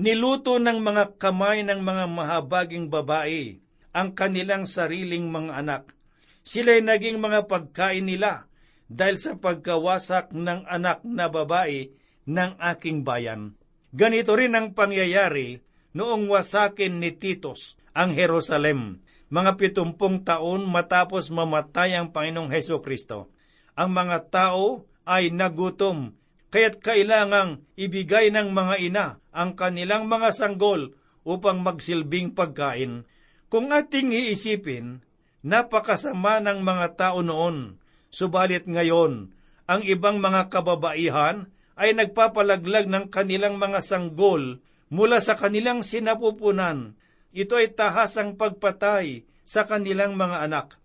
Niluto 0.00 0.56
ng 0.56 0.80
mga 0.80 1.20
kamay 1.20 1.60
ng 1.60 1.84
mga 1.84 2.04
mahabaging 2.08 2.88
babae 2.88 3.60
ang 3.92 4.16
kanilang 4.16 4.64
sariling 4.64 5.28
mga 5.28 5.60
anak. 5.60 5.92
Sila'y 6.40 6.80
naging 6.80 7.20
mga 7.20 7.44
pagkain 7.52 8.08
nila 8.08 8.48
dahil 8.88 9.20
sa 9.20 9.36
pagkawasak 9.36 10.32
ng 10.32 10.64
anak 10.64 11.04
na 11.04 11.28
babae 11.28 11.92
ng 12.24 12.56
aking 12.56 13.04
bayan. 13.04 13.60
Ganito 13.92 14.32
rin 14.40 14.56
ang 14.56 14.72
pangyayari 14.72 15.60
noong 15.92 16.32
wasakin 16.32 16.96
ni 16.96 17.12
Titos 17.12 17.79
ang 17.96 18.14
Jerusalem, 18.14 19.02
mga 19.30 19.58
pitumpung 19.58 20.26
taon 20.26 20.66
matapos 20.66 21.30
mamatay 21.30 21.94
ang 21.94 22.10
Panginoong 22.10 22.50
Heso 22.50 22.82
Kristo. 22.82 23.30
Ang 23.78 23.94
mga 23.94 24.30
tao 24.30 24.86
ay 25.06 25.30
nagutom, 25.30 26.14
kaya't 26.50 26.82
kailangang 26.82 27.62
ibigay 27.78 28.34
ng 28.34 28.50
mga 28.50 28.74
ina 28.82 29.06
ang 29.30 29.54
kanilang 29.54 30.10
mga 30.10 30.34
sanggol 30.34 30.98
upang 31.22 31.62
magsilbing 31.62 32.34
pagkain. 32.34 33.06
Kung 33.50 33.70
ating 33.70 34.10
iisipin, 34.14 35.02
napakasama 35.46 36.42
ng 36.42 36.58
mga 36.62 36.86
tao 36.98 37.22
noon 37.22 37.80
Subalit 38.10 38.66
ngayon, 38.66 39.30
ang 39.70 39.82
ibang 39.86 40.18
mga 40.18 40.50
kababaihan 40.50 41.46
ay 41.78 41.94
nagpapalaglag 41.94 42.90
ng 42.90 43.06
kanilang 43.06 43.54
mga 43.56 43.80
sanggol 43.86 44.58
mula 44.90 45.22
sa 45.22 45.38
kanilang 45.38 45.86
sinapupunan. 45.86 46.98
Ito 47.30 47.62
ay 47.62 47.78
tahasang 47.78 48.34
pagpatay 48.34 49.22
sa 49.46 49.62
kanilang 49.66 50.18
mga 50.18 50.50
anak. 50.50 50.78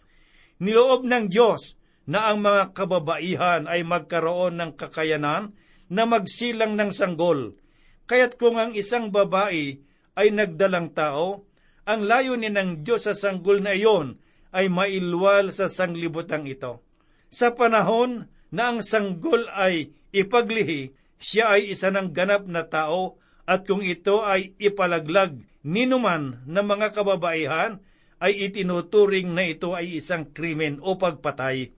Niloob 0.61 1.05
ng 1.05 1.25
Diyos 1.29 1.73
na 2.05 2.29
ang 2.29 2.45
mga 2.45 2.77
kababaihan 2.77 3.65
ay 3.65 3.81
magkaroon 3.81 4.61
ng 4.61 4.71
kakayanan 4.77 5.57
na 5.89 6.03
magsilang 6.05 6.77
ng 6.77 6.93
sanggol. 6.93 7.57
Kaya't 8.05 8.37
kung 8.37 8.61
ang 8.61 8.77
isang 8.77 9.09
babae 9.09 9.81
ay 10.13 10.27
nagdalang 10.29 10.93
tao, 10.93 11.49
ang 11.85 12.05
layunin 12.05 12.57
ng 12.57 12.69
Diyos 12.85 13.09
sa 13.09 13.17
sanggol 13.17 13.61
na 13.61 13.73
iyon 13.73 14.17
ay 14.53 14.69
mailwal 14.69 15.49
sa 15.49 15.69
sanglibutang 15.69 16.45
ito. 16.45 16.81
Sa 17.29 17.53
panahon 17.53 18.29
na 18.53 18.73
ang 18.73 18.79
sanggol 18.85 19.49
ay 19.49 19.93
ipaglihi, 20.13 20.93
siya 21.17 21.57
ay 21.57 21.73
isa 21.73 21.89
ng 21.89 22.13
ganap 22.13 22.45
na 22.45 22.65
tao 22.65 23.17
at 23.49 23.65
kung 23.65 23.81
ito 23.81 24.21
ay 24.21 24.53
ipalaglag 24.61 25.37
ninuman 25.65 26.45
ng 26.45 26.65
mga 26.65 26.93
kababaihan, 26.93 27.81
ay 28.21 28.47
itinuturing 28.47 29.35
na 29.35 29.43
ito 29.43 29.75
ay 29.75 29.99
isang 29.99 30.31
krimen 30.31 30.79
o 30.79 30.95
pagpatay. 30.95 31.73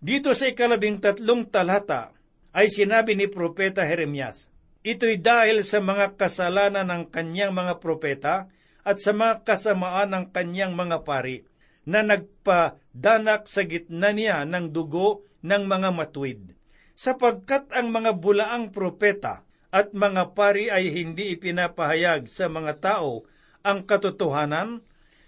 Dito 0.00 0.32
sa 0.32 0.48
ikalabing 0.48 1.02
tatlong 1.02 1.44
talata 1.50 2.16
ay 2.56 2.72
sinabi 2.72 3.12
ni 3.12 3.28
Propeta 3.28 3.84
Jeremias, 3.84 4.48
Ito'y 4.86 5.18
dahil 5.18 5.66
sa 5.66 5.82
mga 5.82 6.14
kasalanan 6.14 6.86
ng 6.86 7.10
kanyang 7.10 7.50
mga 7.50 7.82
propeta 7.82 8.46
at 8.86 9.02
sa 9.02 9.10
mga 9.10 9.42
kasamaan 9.42 10.14
ng 10.14 10.24
kanyang 10.30 10.78
mga 10.78 11.02
pari 11.02 11.42
na 11.82 12.06
nagpadanak 12.06 13.50
sa 13.50 13.66
gitna 13.66 14.14
niya 14.14 14.46
ng 14.46 14.70
dugo 14.70 15.26
ng 15.42 15.62
mga 15.66 15.90
matuwid. 15.90 16.54
Sapagkat 16.94 17.74
ang 17.74 17.90
mga 17.90 18.14
bulaang 18.14 18.70
propeta 18.70 19.45
at 19.70 19.92
mga 19.92 20.32
pari 20.32 20.70
ay 20.70 20.90
hindi 20.90 21.34
ipinapahayag 21.34 22.30
sa 22.30 22.46
mga 22.46 22.78
tao 22.82 23.26
ang 23.66 23.82
katotohanan, 23.82 24.82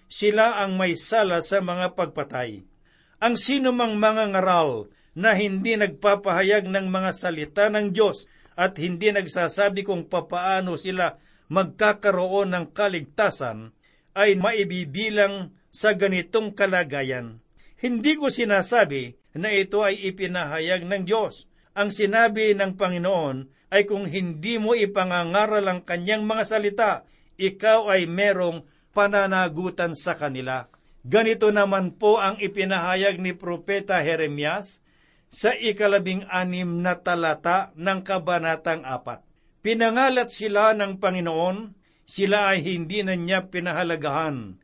sila 0.07 0.62
ang 0.62 0.79
may 0.79 0.94
sala 0.94 1.42
sa 1.42 1.59
mga 1.59 1.98
pagpatay. 1.98 2.62
Ang 3.18 3.35
sino 3.35 3.74
mang 3.74 3.98
mga 3.98 4.31
ngaral 4.31 4.88
na 5.18 5.35
hindi 5.35 5.74
nagpapahayag 5.74 6.70
ng 6.70 6.87
mga 6.87 7.11
salita 7.11 7.66
ng 7.66 7.90
Diyos 7.90 8.31
at 8.55 8.79
hindi 8.79 9.11
nagsasabi 9.11 9.83
kung 9.83 10.07
papaano 10.07 10.79
sila 10.79 11.18
magkakaroon 11.51 12.55
ng 12.55 12.66
kaligtasan, 12.70 13.74
ay 14.18 14.35
maibibilang 14.35 15.55
sa 15.70 15.94
ganitong 15.94 16.55
kalagayan. 16.55 17.38
Hindi 17.79 18.18
ko 18.18 18.31
sinasabi 18.31 19.14
na 19.38 19.55
ito 19.55 19.87
ay 19.87 20.11
ipinahayag 20.11 20.83
ng 20.83 21.07
Diyos. 21.07 21.46
Ang 21.79 21.94
sinabi 21.94 22.51
ng 22.59 22.74
Panginoon 22.74 23.58
ay 23.69 23.85
kung 23.85 24.09
hindi 24.09 24.57
mo 24.57 24.73
ipangangaral 24.73 25.65
ang 25.69 25.81
kanyang 25.85 26.25
mga 26.25 26.45
salita, 26.45 26.93
ikaw 27.37 27.93
ay 27.93 28.09
merong 28.09 28.65
pananagutan 28.97 29.93
sa 29.93 30.17
kanila. 30.17 30.67
Ganito 31.05 31.53
naman 31.53 31.95
po 31.95 32.19
ang 32.19 32.41
ipinahayag 32.41 33.21
ni 33.23 33.37
Propeta 33.37 34.01
Jeremias 34.03 34.81
sa 35.29 35.53
ikalabing 35.55 36.25
anim 36.29 36.81
na 36.81 36.97
talata 36.97 37.71
ng 37.77 38.01
Kabanatang 38.03 38.83
apat. 38.83 39.21
Pinangalat 39.61 40.33
sila 40.33 40.73
ng 40.73 40.97
Panginoon, 40.97 41.77
sila 42.09 42.57
ay 42.57 42.65
hindi 42.65 43.05
na 43.05 43.13
niya 43.13 43.53
pinahalagahan 43.53 44.57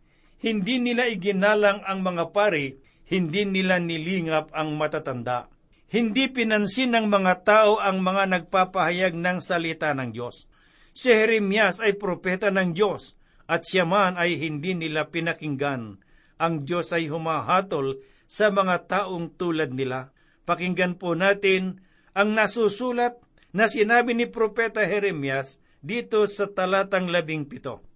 hindi 0.45 0.77
nila 0.77 1.09
iginalang 1.09 1.81
ang 1.88 2.05
mga 2.05 2.29
pari, 2.29 2.77
hindi 3.09 3.49
nila 3.49 3.81
nilingap 3.81 4.53
ang 4.53 4.77
matatanda. 4.77 5.49
Hindi 5.94 6.26
pinansin 6.26 6.90
ng 6.90 7.07
mga 7.07 7.46
tao 7.46 7.78
ang 7.78 8.02
mga 8.02 8.26
nagpapahayag 8.26 9.14
ng 9.14 9.38
salita 9.38 9.94
ng 9.94 10.11
Diyos. 10.11 10.50
Si 10.90 11.07
Jeremias 11.07 11.78
ay 11.78 11.94
propeta 11.94 12.50
ng 12.50 12.74
Diyos 12.74 13.14
at 13.46 13.62
siya 13.62 13.87
man 13.87 14.18
ay 14.18 14.35
hindi 14.42 14.74
nila 14.74 15.07
pinakinggan. 15.14 16.02
Ang 16.42 16.54
Diyos 16.66 16.90
ay 16.90 17.07
humahatol 17.07 18.02
sa 18.26 18.50
mga 18.50 18.90
taong 18.90 19.38
tulad 19.38 19.70
nila. 19.70 20.11
Pakinggan 20.42 20.98
po 20.98 21.14
natin 21.14 21.78
ang 22.11 22.35
nasusulat 22.35 23.14
na 23.54 23.70
sinabi 23.70 24.18
ni 24.18 24.26
Propeta 24.26 24.83
Jeremias 24.83 25.62
dito 25.78 26.26
sa 26.26 26.50
talatang 26.50 27.07
labing 27.07 27.46
pito. 27.46 27.87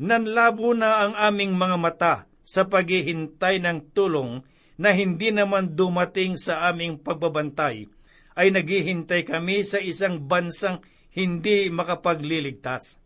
Nanlabo 0.00 0.72
na 0.72 1.04
ang 1.04 1.12
aming 1.12 1.52
mga 1.60 1.76
mata 1.76 2.14
sa 2.40 2.64
paghihintay 2.64 3.60
ng 3.60 3.92
tulong 3.92 4.40
na 4.74 4.90
hindi 4.90 5.30
naman 5.30 5.78
dumating 5.78 6.34
sa 6.34 6.70
aming 6.70 6.98
pagbabantay, 6.98 7.86
ay 8.34 8.48
naghihintay 8.50 9.22
kami 9.22 9.62
sa 9.62 9.78
isang 9.78 10.26
bansang 10.26 10.82
hindi 11.14 11.70
makapagliligtas. 11.70 12.98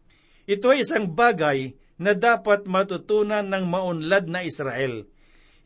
Ito 0.48 0.72
ay 0.72 0.84
isang 0.84 1.12
bagay 1.12 1.76
na 2.00 2.16
dapat 2.16 2.64
matutunan 2.64 3.44
ng 3.44 3.64
maunlad 3.68 4.32
na 4.32 4.40
Israel. 4.46 5.04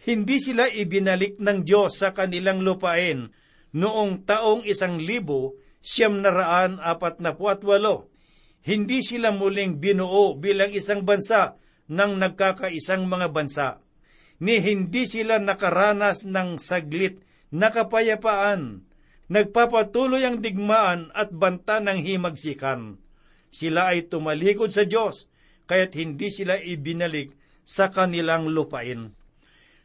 Hindi 0.02 0.42
sila 0.42 0.66
ibinalik 0.66 1.38
ng 1.38 1.62
Diyos 1.62 2.02
sa 2.02 2.10
kanilang 2.10 2.66
lupain 2.66 3.30
noong 3.70 4.26
taong 4.26 4.66
isang 4.66 4.98
libo 4.98 5.54
siyam 5.78 6.18
na 6.18 6.34
raan 6.34 6.82
apat 6.82 7.22
na 7.22 7.38
puatwalo 7.38 8.12
hindi 8.62 9.02
sila 9.02 9.34
muling 9.34 9.82
binuo 9.82 10.38
bilang 10.38 10.70
isang 10.70 11.02
bansa 11.02 11.58
ng 11.90 12.14
nagkakaisang 12.14 13.10
mga 13.10 13.34
bansa, 13.34 13.81
ni 14.42 14.58
hindi 14.58 15.06
sila 15.06 15.38
nakaranas 15.38 16.26
ng 16.26 16.58
saglit 16.58 17.22
na 17.54 17.70
kapayapaan. 17.70 18.82
nagpapatuloy 19.32 20.28
ang 20.28 20.44
digmaan 20.44 21.08
at 21.16 21.32
banta 21.32 21.80
ng 21.80 22.04
himagsikan. 22.04 23.00
Sila 23.48 23.94
ay 23.94 24.10
tumalikod 24.12 24.76
sa 24.76 24.84
Diyos, 24.84 25.30
kaya't 25.64 25.96
hindi 25.96 26.28
sila 26.28 26.60
ibinalik 26.60 27.32
sa 27.64 27.88
kanilang 27.88 28.52
lupain. 28.52 29.16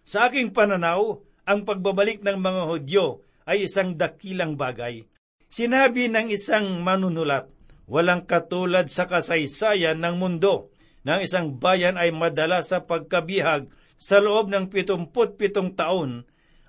Sa 0.03 0.27
aking 0.27 0.51
pananaw, 0.51 1.21
ang 1.47 1.63
pagbabalik 1.63 2.27
ng 2.27 2.35
mga 2.35 2.63
Hudyo 2.67 3.23
ay 3.47 3.71
isang 3.71 3.95
dakilang 3.95 4.59
bagay. 4.59 5.07
Sinabi 5.47 6.11
ng 6.11 6.27
isang 6.27 6.83
manunulat, 6.83 7.47
walang 7.87 8.27
katulad 8.27 8.91
sa 8.91 9.07
kasaysayan 9.07 10.03
ng 10.03 10.19
mundo 10.19 10.75
na 11.07 11.23
isang 11.23 11.55
bayan 11.55 11.95
ay 11.95 12.11
madala 12.11 12.59
sa 12.67 12.83
pagkabihag 12.83 13.71
sa 13.97 14.21
loob 14.21 14.53
ng 14.53 14.69
77 14.69 15.73
taon 15.73 16.25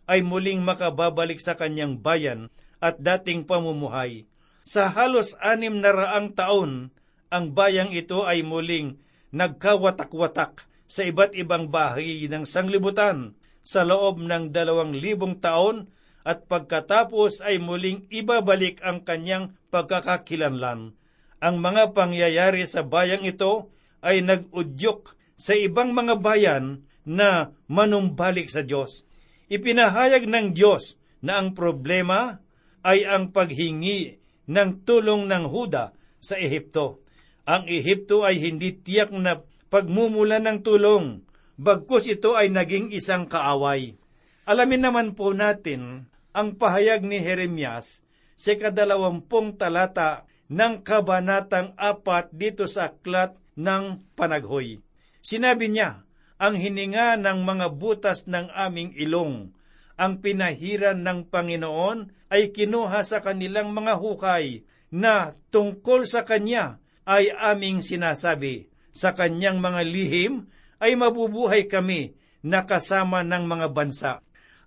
ay 0.08 0.24
muling 0.24 0.64
makababalik 0.64 1.38
sa 1.38 1.54
kanyang 1.54 2.00
bayan 2.00 2.48
at 2.80 2.96
dating 2.98 3.44
pamumuhay. 3.44 4.24
Sa 4.64 4.88
halos 4.88 5.36
anim 5.40 5.80
na 5.80 5.92
raang 5.92 6.32
taon, 6.32 6.92
ang 7.28 7.52
bayang 7.52 7.92
ito 7.92 8.24
ay 8.24 8.40
muling 8.40 8.96
nagkawatak-watak 9.32 10.64
sa 10.88 11.04
iba't 11.04 11.36
ibang 11.36 11.68
bahagi 11.68 12.24
ng 12.32 12.48
sanglibutan 12.48 13.36
sa 13.60 13.84
loob 13.84 14.24
ng 14.24 14.48
dalawang 14.48 14.96
libong 14.96 15.36
taon 15.36 15.92
at 16.24 16.48
pagkatapos 16.48 17.44
ay 17.44 17.60
muling 17.60 18.08
ibabalik 18.08 18.80
ang 18.80 19.04
kanyang 19.04 19.52
pagkakakilanlan. 19.68 20.96
Ang 21.38 21.56
mga 21.60 21.92
pangyayari 21.92 22.64
sa 22.64 22.80
bayang 22.80 23.28
ito 23.28 23.68
ay 24.00 24.24
nag-udyok 24.24 25.12
sa 25.36 25.52
ibang 25.52 25.92
mga 25.92 26.18
bayan 26.18 26.87
na 27.08 27.56
manumbalik 27.72 28.52
sa 28.52 28.60
Diyos. 28.60 29.08
Ipinahayag 29.48 30.28
ng 30.28 30.52
Diyos 30.52 31.00
na 31.24 31.40
ang 31.40 31.56
problema 31.56 32.44
ay 32.84 33.08
ang 33.08 33.32
paghingi 33.32 34.20
ng 34.44 34.84
tulong 34.84 35.24
ng 35.24 35.44
Huda 35.48 35.96
sa 36.20 36.36
Ehipto. 36.36 37.00
Ang 37.48 37.64
Ehipto 37.64 38.28
ay 38.28 38.44
hindi 38.44 38.76
tiyak 38.76 39.08
na 39.16 39.40
pagmumula 39.72 40.36
ng 40.44 40.60
tulong, 40.60 41.24
bagkus 41.56 42.12
ito 42.12 42.36
ay 42.36 42.52
naging 42.52 42.92
isang 42.92 43.24
kaaway. 43.24 43.96
Alamin 44.44 44.84
naman 44.84 45.08
po 45.16 45.32
natin 45.32 46.08
ang 46.32 46.56
pahayag 46.56 47.04
ni 47.04 47.20
Jeremias 47.20 48.04
sa 48.36 48.52
kadalawampung 48.54 49.56
talata 49.56 50.28
ng 50.48 50.80
kabanatang 50.80 51.76
apat 51.76 52.32
dito 52.32 52.64
sa 52.64 52.92
aklat 52.92 53.36
ng 53.58 54.00
panaghoy. 54.16 54.80
Sinabi 55.20 55.68
niya, 55.68 56.07
ang 56.38 56.54
hininga 56.54 57.18
ng 57.18 57.42
mga 57.42 57.66
butas 57.74 58.30
ng 58.30 58.50
aming 58.54 58.94
ilong, 58.94 59.50
ang 59.98 60.22
pinahiran 60.22 61.02
ng 61.02 61.26
Panginoon 61.26 62.30
ay 62.30 62.54
kinuha 62.54 63.02
sa 63.02 63.18
kanilang 63.18 63.74
mga 63.74 63.98
hukay 63.98 64.62
na 64.94 65.34
tungkol 65.50 66.06
sa 66.06 66.22
Kanya 66.22 66.78
ay 67.02 67.34
aming 67.34 67.82
sinasabi 67.82 68.70
sa 68.94 69.14
kanyang 69.14 69.62
mga 69.62 69.82
lihim 69.86 70.50
ay 70.82 70.98
mabubuhay 70.98 71.70
kami 71.70 72.18
na 72.42 72.66
kasama 72.66 73.22
ng 73.26 73.44
mga 73.46 73.66
bansa. 73.70 74.12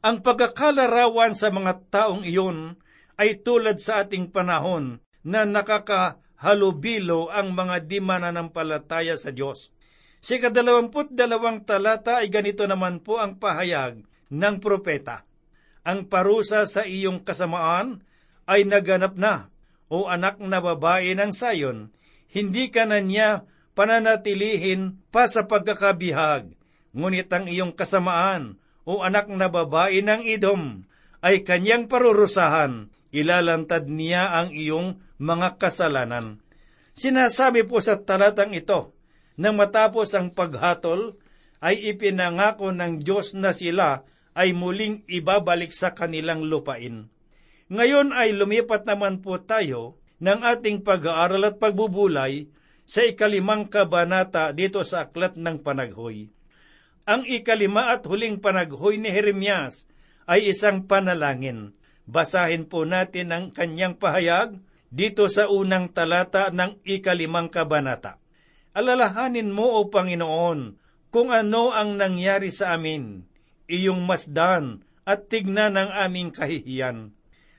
Ang 0.01 0.25
pagkakalarawan 0.25 1.37
sa 1.37 1.53
mga 1.53 1.87
taong 1.93 2.25
iyon 2.25 2.79
ay 3.19 3.43
tulad 3.45 3.77
sa 3.77 4.01
ating 4.01 4.33
panahon 4.33 4.97
na 5.21 5.45
nakakahalubilo 5.45 7.29
ang 7.29 7.53
mga 7.53 7.85
di 7.85 8.01
mananampalataya 8.01 9.13
sa 9.13 9.29
Diyos. 9.29 9.69
Si 10.21 10.37
kadalawamput 10.37 11.17
dalawang 11.17 11.65
talata 11.65 12.21
ay 12.21 12.29
ganito 12.29 12.69
naman 12.69 13.01
po 13.01 13.17
ang 13.17 13.41
pahayag 13.41 14.05
ng 14.29 14.55
propeta. 14.61 15.25
Ang 15.81 16.05
parusa 16.05 16.69
sa 16.69 16.85
iyong 16.85 17.25
kasamaan 17.25 18.05
ay 18.45 18.69
naganap 18.69 19.17
na, 19.17 19.49
o 19.89 20.05
anak 20.05 20.37
na 20.37 20.61
babae 20.61 21.17
ng 21.17 21.33
sayon, 21.33 21.89
hindi 22.29 22.69
ka 22.69 22.85
na 22.85 23.01
niya 23.01 23.49
pananatilihin 23.73 25.01
pa 25.09 25.25
sa 25.25 25.49
pagkakabihag. 25.49 26.53
Ngunit 26.93 27.27
ang 27.33 27.49
iyong 27.49 27.73
kasamaan 27.73 28.61
o 28.85 29.01
anak 29.01 29.25
na 29.27 29.49
babae 29.49 30.05
ng 30.05 30.21
idom 30.29 30.85
ay 31.25 31.41
kanyang 31.41 31.89
parurusahan, 31.89 32.93
ilalantad 33.09 33.89
niya 33.89 34.37
ang 34.37 34.53
iyong 34.53 35.01
mga 35.17 35.57
kasalanan. 35.57 36.39
Sinasabi 36.93 37.65
po 37.65 37.81
sa 37.81 37.97
talatang 37.97 38.53
ito, 38.53 38.93
nang 39.41 39.57
matapos 39.57 40.13
ang 40.13 40.29
paghatol, 40.29 41.17
ay 41.61 41.93
ipinangako 41.93 42.69
ng 42.69 43.01
Diyos 43.01 43.33
na 43.33 43.53
sila 43.53 44.05
ay 44.37 44.53
muling 44.53 45.05
ibabalik 45.09 45.73
sa 45.73 45.97
kanilang 45.97 46.45
lupain. 46.45 47.09
Ngayon 47.73 48.13
ay 48.13 48.37
lumipat 48.37 48.85
naman 48.85 49.25
po 49.25 49.41
tayo 49.41 49.97
ng 50.21 50.45
ating 50.45 50.85
pag-aaral 50.85 51.49
at 51.49 51.55
pagbubulay 51.57 52.53
sa 52.85 53.01
ikalimang 53.01 53.65
kabanata 53.65 54.53
dito 54.53 54.85
sa 54.85 55.09
Aklat 55.09 55.37
ng 55.41 55.65
Panaghoy. 55.65 56.29
Ang 57.09 57.25
ikalima 57.25 57.97
at 57.97 58.05
huling 58.05 58.37
panaghoy 58.37 59.01
ni 59.01 59.09
Jeremias 59.09 59.89
ay 60.29 60.53
isang 60.53 60.85
panalangin. 60.85 61.73
Basahin 62.05 62.69
po 62.69 62.85
natin 62.85 63.33
ang 63.33 63.45
kanyang 63.49 63.97
pahayag 63.97 64.61
dito 64.93 65.25
sa 65.25 65.49
unang 65.49 65.89
talata 65.89 66.53
ng 66.53 66.77
ikalimang 66.85 67.49
kabanata. 67.49 68.20
Alalahanin 68.71 69.51
mo, 69.51 69.83
O 69.83 69.91
Panginoon, 69.91 70.79
kung 71.11 71.27
ano 71.27 71.75
ang 71.75 71.99
nangyari 71.99 72.47
sa 72.47 72.79
amin, 72.79 73.27
iyong 73.67 74.07
masdan 74.07 74.87
at 75.03 75.27
tignan 75.27 75.75
ang 75.75 75.91
aming 75.91 76.31
kahihiyan. 76.31 77.11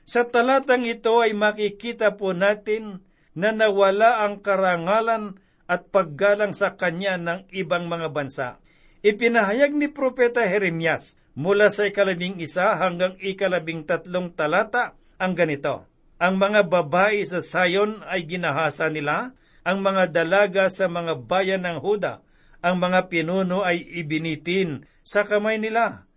Sa 0.03 0.25
talatang 0.25 0.83
ito 0.83 1.21
ay 1.21 1.37
makikita 1.37 2.17
po 2.17 2.33
natin 2.33 3.05
na 3.37 3.53
nawala 3.53 4.25
ang 4.25 4.41
karangalan 4.41 5.37
at 5.69 5.89
paggalang 5.93 6.51
sa 6.51 6.75
kanya 6.75 7.15
ng 7.15 7.39
ibang 7.53 7.87
mga 7.87 8.09
bansa. 8.11 8.59
Ipinahayag 9.05 9.71
ni 9.75 9.87
Propeta 9.93 10.43
Jeremias 10.43 11.15
mula 11.37 11.69
sa 11.69 11.87
ikalabing 11.89 12.41
isa 12.41 12.73
hanggang 12.77 13.17
ikalabing 13.21 13.85
tatlong 13.85 14.33
talata 14.33 14.97
ang 15.17 15.33
ganito. 15.37 15.85
Ang 16.17 16.39
mga 16.39 16.67
babae 16.67 17.21
sa 17.25 17.43
Sayon 17.43 17.99
ay 18.07 18.23
ginahasa 18.23 18.87
nila, 18.87 19.35
ang 19.63 19.79
mga 19.79 20.11
dalaga 20.11 20.67
sa 20.67 20.91
mga 20.91 21.23
bayan 21.23 21.63
ng 21.63 21.79
Huda, 21.79 22.19
ang 22.63 22.79
mga 22.79 23.11
pinuno 23.11 23.63
ay 23.63 23.83
ibinitin 23.99 24.83
sa 25.03 25.27
kamay 25.27 25.59
nila. 25.59 26.07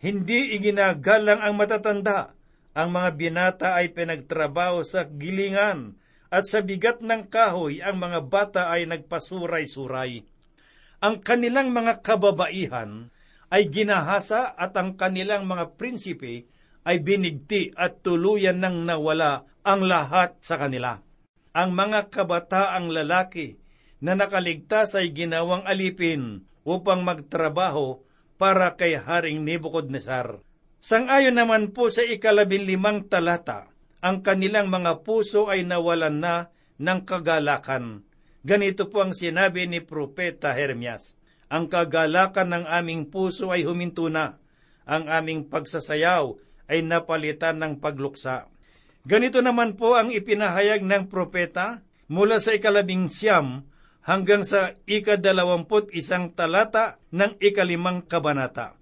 Hindi 0.00 0.56
iginagalang 0.56 1.40
ang 1.40 1.54
matatanda, 1.56 2.36
ang 2.76 2.88
mga 2.92 3.10
binata 3.16 3.68
ay 3.76 3.92
pinagtrabaho 3.92 4.84
sa 4.84 5.08
gilingan, 5.08 5.96
at 6.28 6.44
sa 6.44 6.60
bigat 6.60 7.00
ng 7.00 7.24
kahoy 7.32 7.80
ang 7.80 7.96
mga 7.96 8.20
bata 8.28 8.62
ay 8.68 8.84
nagpasuray-suray. 8.84 10.28
Ang 11.00 11.24
kanilang 11.24 11.72
mga 11.72 12.04
kababaihan 12.04 13.08
ay 13.48 13.72
ginahasa 13.72 14.52
at 14.52 14.76
ang 14.76 14.92
kanilang 15.00 15.48
mga 15.48 15.80
prinsipe 15.80 16.44
ay 16.84 17.00
binigti 17.00 17.72
at 17.72 18.04
tuluyan 18.04 18.60
nang 18.60 18.84
nawala 18.84 19.48
ang 19.64 19.88
lahat 19.88 20.36
sa 20.44 20.60
kanila. 20.60 21.00
Ang 21.58 21.74
mga 21.74 22.14
kabataang 22.14 22.86
lalaki 22.86 23.58
na 23.98 24.14
nakaligtas 24.14 24.94
ay 24.94 25.10
ginawang 25.10 25.66
alipin 25.66 26.46
upang 26.62 27.02
magtrabaho 27.02 27.98
para 28.38 28.78
kay 28.78 28.94
Haring 28.94 29.42
Nebuchadnezzar. 29.42 30.38
Sangayon 30.78 31.34
naman 31.34 31.74
po 31.74 31.90
sa 31.90 32.06
ikalabing 32.06 32.62
limang 32.62 33.10
talata, 33.10 33.74
ang 33.98 34.22
kanilang 34.22 34.70
mga 34.70 35.02
puso 35.02 35.50
ay 35.50 35.66
nawalan 35.66 36.22
na 36.22 36.54
ng 36.78 37.02
kagalakan. 37.02 38.06
Ganito 38.46 38.86
po 38.86 39.02
ang 39.02 39.10
sinabi 39.10 39.66
ni 39.66 39.82
Propeta 39.82 40.54
Hermias, 40.54 41.18
Ang 41.50 41.66
kagalakan 41.66 42.54
ng 42.54 42.64
aming 42.70 43.10
puso 43.10 43.50
ay 43.50 43.66
huminto 43.66 44.06
na, 44.06 44.38
ang 44.86 45.10
aming 45.10 45.50
pagsasayaw 45.50 46.38
ay 46.70 46.86
napalitan 46.86 47.58
ng 47.58 47.82
pagluksa. 47.82 48.46
Ganito 49.06 49.38
naman 49.44 49.78
po 49.78 49.94
ang 49.94 50.10
ipinahayag 50.10 50.82
ng 50.82 51.06
propeta 51.06 51.84
mula 52.10 52.40
sa 52.42 52.56
ikalabing 52.56 53.06
siyam 53.12 53.68
hanggang 54.02 54.42
sa 54.42 54.74
ikadalawamput 54.88 55.92
isang 55.92 56.32
talata 56.32 56.96
ng 57.12 57.36
ikalimang 57.38 58.06
kabanata. 58.08 58.80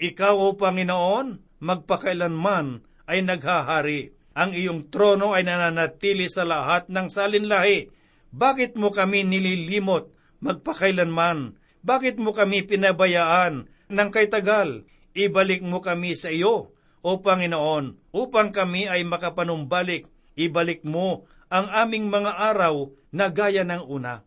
Ikaw, 0.00 0.34
O 0.34 0.56
Panginoon, 0.58 1.60
magpakailanman 1.62 2.82
ay 3.06 3.22
naghahari 3.22 4.14
ang 4.34 4.50
iyong 4.50 4.90
trono 4.90 5.30
ay 5.30 5.46
nananatili 5.46 6.26
sa 6.26 6.42
lahat 6.42 6.90
ng 6.90 7.06
salinlahi. 7.06 7.86
Bakit 8.34 8.74
mo 8.74 8.90
kami 8.90 9.22
nililimot 9.22 10.10
magpakailanman? 10.42 11.54
Bakit 11.86 12.18
mo 12.18 12.34
kami 12.34 12.66
pinabayaan 12.66 13.70
ng 13.70 14.08
kay 14.10 14.26
tagal? 14.26 14.82
Ibalik 15.14 15.62
mo 15.62 15.78
kami 15.78 16.18
sa 16.18 16.34
iyo, 16.34 16.73
O 17.04 17.20
Panginoon, 17.20 18.16
upang 18.16 18.48
kami 18.48 18.88
ay 18.88 19.04
makapanumbalik. 19.04 20.08
Ibalik 20.40 20.88
mo 20.88 21.28
ang 21.52 21.68
aming 21.68 22.08
mga 22.08 22.32
araw 22.32 22.96
na 23.12 23.28
gaya 23.28 23.60
ng 23.62 23.84
una. 23.84 24.24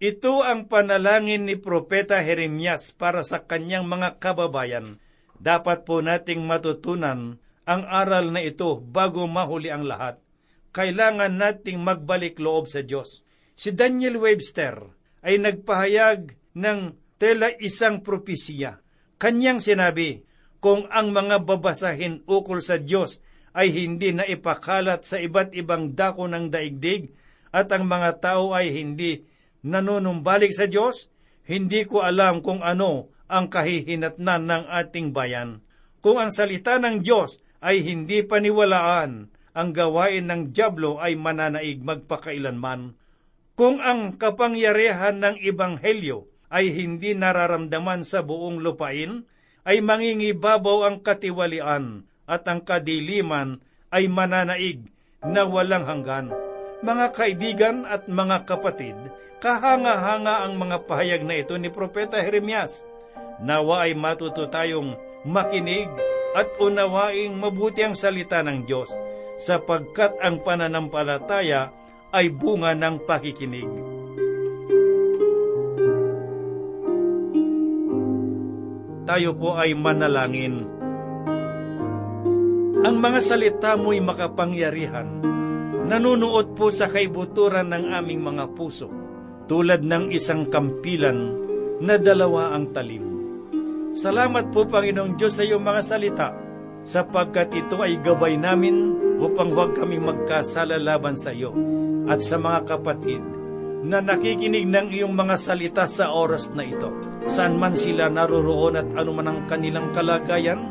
Ito 0.00 0.46
ang 0.46 0.70
panalangin 0.70 1.44
ni 1.44 1.58
Propeta 1.58 2.22
Jeremias 2.22 2.94
para 2.94 3.26
sa 3.26 3.42
kanyang 3.44 3.84
mga 3.84 4.22
kababayan. 4.22 4.96
Dapat 5.36 5.84
po 5.84 6.00
nating 6.00 6.46
matutunan 6.46 7.36
ang 7.68 7.82
aral 7.84 8.32
na 8.32 8.40
ito 8.40 8.80
bago 8.80 9.26
mahuli 9.26 9.68
ang 9.68 9.84
lahat. 9.84 10.22
Kailangan 10.70 11.34
nating 11.34 11.82
magbalik 11.82 12.38
loob 12.38 12.70
sa 12.70 12.80
Diyos. 12.86 13.26
Si 13.58 13.74
Daniel 13.74 14.22
Webster 14.22 14.86
ay 15.20 15.36
nagpahayag 15.36 16.32
ng 16.56 16.80
tela 17.20 17.52
isang 17.60 18.00
propesya. 18.00 18.80
Kanyang 19.20 19.60
sinabi, 19.60 20.24
kung 20.60 20.84
ang 20.92 21.10
mga 21.16 21.42
babasahin 21.42 22.22
ukol 22.28 22.60
sa 22.60 22.76
Diyos 22.76 23.18
ay 23.56 23.72
hindi 23.72 24.14
na 24.14 24.28
ipakalat 24.28 25.02
sa 25.02 25.18
iba't 25.18 25.56
ibang 25.56 25.96
dako 25.96 26.30
ng 26.30 26.52
daigdig 26.52 27.10
at 27.50 27.72
ang 27.74 27.88
mga 27.88 28.22
tao 28.22 28.54
ay 28.54 28.70
hindi 28.70 29.26
nanunumbalik 29.66 30.54
sa 30.54 30.70
Diyos, 30.70 31.10
hindi 31.48 31.82
ko 31.82 32.06
alam 32.06 32.44
kung 32.44 32.62
ano 32.62 33.10
ang 33.26 33.50
kahihinatnan 33.50 34.42
ng 34.46 34.64
ating 34.70 35.10
bayan. 35.10 35.64
Kung 35.98 36.22
ang 36.22 36.30
salita 36.30 36.78
ng 36.78 37.02
Diyos 37.02 37.42
ay 37.58 37.82
hindi 37.82 38.22
paniwalaan, 38.22 39.28
ang 39.50 39.68
gawain 39.74 40.30
ng 40.30 40.54
Diablo 40.54 41.02
ay 41.02 41.18
mananaig 41.18 41.82
magpakailanman. 41.82 42.94
Kung 43.58 43.82
ang 43.82 44.16
kapangyarihan 44.16 45.18
ng 45.20 45.36
Ebanghelyo 45.42 46.30
ay 46.48 46.70
hindi 46.70 47.12
nararamdaman 47.18 48.06
sa 48.06 48.22
buong 48.22 48.62
lupain, 48.62 49.26
ay 49.64 49.84
mangingibabaw 49.84 50.88
ang 50.88 50.96
katiwalian 51.04 52.06
at 52.24 52.46
ang 52.46 52.62
kadiliman 52.62 53.58
ay 53.90 54.06
mananaig 54.06 54.86
na 55.20 55.44
walang 55.44 55.84
hanggan. 55.84 56.32
Mga 56.80 57.06
kaibigan 57.12 57.76
at 57.84 58.08
mga 58.08 58.48
kapatid, 58.48 58.96
kahanga-hanga 59.42 60.48
ang 60.48 60.56
mga 60.56 60.88
pahayag 60.88 61.22
na 61.26 61.36
ito 61.40 61.56
ni 61.60 61.68
Propeta 61.68 62.16
Jeremias. 62.22 62.86
Nawa 63.40 63.88
ay 63.88 63.96
matuto 63.96 64.48
tayong 64.48 64.96
makinig 65.28 65.88
at 66.32 66.48
unawaing 66.62 67.36
mabuti 67.36 67.84
ang 67.84 67.96
salita 67.98 68.40
ng 68.40 68.64
Diyos, 68.64 68.92
sapagkat 69.40 70.16
ang 70.20 70.40
pananampalataya 70.40 71.72
ay 72.12 72.32
bunga 72.32 72.72
ng 72.76 73.04
pakikinig. 73.04 73.99
Tayo 79.08 79.32
po 79.36 79.56
ay 79.56 79.72
manalangin. 79.72 80.64
Ang 82.80 82.96
mga 82.96 83.20
salita 83.20 83.76
mo'y 83.76 84.00
makapangyarihan. 84.00 85.20
Nanunuot 85.90 86.54
po 86.54 86.70
sa 86.72 86.86
kaibuturan 86.86 87.72
ng 87.72 87.92
aming 87.92 88.22
mga 88.22 88.44
puso, 88.54 88.88
tulad 89.50 89.82
ng 89.82 90.14
isang 90.14 90.46
kampilan 90.46 91.34
na 91.82 91.98
dalawa 91.98 92.54
ang 92.54 92.70
talim. 92.70 93.04
Salamat 93.90 94.54
po, 94.54 94.70
Panginoong 94.70 95.18
Diyos, 95.18 95.34
sa 95.34 95.42
iyong 95.42 95.66
mga 95.66 95.82
salita, 95.82 96.28
sapagkat 96.86 97.50
ito 97.58 97.82
ay 97.82 97.98
gabay 97.98 98.38
namin 98.38 98.94
upang 99.18 99.50
huwag 99.50 99.74
kami 99.74 99.98
magkasala 99.98 100.78
laban 100.78 101.18
sa 101.18 101.34
iyo 101.34 101.52
at 102.08 102.22
sa 102.24 102.40
mga 102.40 102.64
kapatid 102.70 103.20
na 103.80 104.04
nakikinig 104.04 104.68
ng 104.68 104.92
iyong 104.92 105.14
mga 105.16 105.36
salita 105.40 105.84
sa 105.88 106.12
oras 106.12 106.52
na 106.52 106.68
ito. 106.68 106.92
Saan 107.24 107.56
man 107.56 107.72
sila 107.72 108.12
naroroon 108.12 108.76
at 108.76 108.88
ano 108.92 109.10
man 109.16 109.28
ang 109.28 109.40
kanilang 109.48 109.88
kalagayan, 109.96 110.68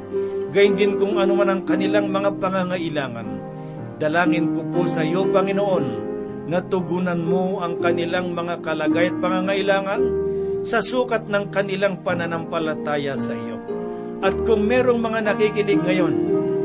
gayon 0.53 0.77
din 0.77 0.93
kung 1.01 1.17
ano 1.17 1.33
man 1.33 1.49
ang 1.49 1.61
kanilang 1.65 2.13
mga 2.13 2.37
pangangailangan. 2.37 3.27
Dalangin 3.97 4.53
ko 4.53 4.61
po 4.69 4.85
sa 4.85 5.01
iyo, 5.01 5.27
Panginoon, 5.27 5.85
na 6.49 6.61
tugunan 6.65 7.21
mo 7.21 7.61
ang 7.61 7.77
kanilang 7.81 8.33
mga 8.33 8.61
kalagay 8.61 9.09
at 9.13 9.17
pangangailangan 9.17 10.01
sa 10.61 10.81
sukat 10.81 11.29
ng 11.29 11.49
kanilang 11.49 12.01
pananampalataya 12.05 13.17
sa 13.17 13.33
iyo. 13.33 13.57
At 14.19 14.35
kung 14.43 14.67
merong 14.67 14.99
mga 14.99 15.19
nakikinig 15.33 15.81
ngayon 15.81 16.15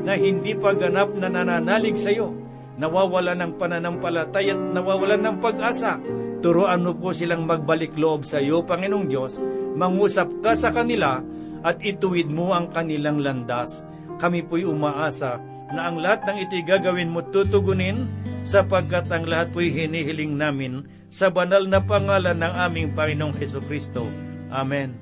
na 0.04 0.18
hindi 0.18 0.52
pa 0.58 0.76
ganap 0.76 1.14
na 1.16 1.30
nananalig 1.30 1.96
sa 1.96 2.10
iyo, 2.12 2.36
nawawala 2.76 3.38
ng 3.38 3.54
pananampalataya 3.54 4.58
at 4.58 4.62
nawawala 4.74 5.16
ng 5.20 5.36
pag-asa, 5.38 6.02
turuan 6.44 6.84
mo 6.84 6.92
po 6.92 7.16
silang 7.16 7.48
magbalik 7.48 7.96
loob 7.96 8.28
sa 8.28 8.36
iyo, 8.36 8.60
Panginoong 8.68 9.08
Diyos, 9.08 9.40
mangusap 9.72 10.28
ka 10.44 10.52
sa 10.52 10.76
kanila 10.76 11.24
at 11.64 11.80
ituwid 11.80 12.28
mo 12.28 12.52
ang 12.52 12.68
kanilang 12.68 13.24
landas. 13.24 13.80
Kami 14.20 14.44
po'y 14.44 14.68
umaasa 14.68 15.40
na 15.72 15.88
ang 15.88 15.96
lahat 15.96 16.28
ng 16.28 16.44
ito'y 16.44 16.68
gagawin 16.68 17.08
mo 17.08 17.24
tutugunin 17.32 18.04
sapagkat 18.44 19.08
ang 19.08 19.24
lahat 19.24 19.56
po'y 19.56 19.72
hinihiling 19.72 20.36
namin 20.36 20.84
sa 21.08 21.32
banal 21.32 21.64
na 21.64 21.80
pangalan 21.80 22.36
ng 22.36 22.52
aming 22.60 22.92
Panginoong 22.92 23.32
Heso 23.40 23.64
Kristo. 23.64 24.04
Amen. 24.52 25.00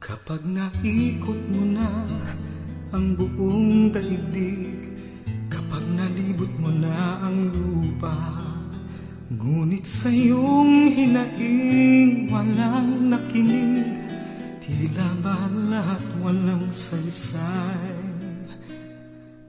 Kapag 0.00 0.48
naikot 0.48 1.40
mo 1.52 1.62
na 1.76 2.08
ang 2.96 3.12
buong 3.20 3.92
daigdig, 3.92 4.96
kapag 5.52 5.84
nalibot 5.92 6.48
mo 6.56 6.72
na 6.72 7.20
ang 7.20 7.52
lupa, 7.52 8.47
ngunit 9.28 9.84
sa 9.84 10.08
iyong 10.08 10.96
hinaing 10.96 12.32
walang 12.32 13.12
nakinig, 13.12 14.08
tila 14.64 15.12
ba 15.20 15.36
lahat 15.52 16.00
walang 16.24 16.64
saysay? 16.72 17.92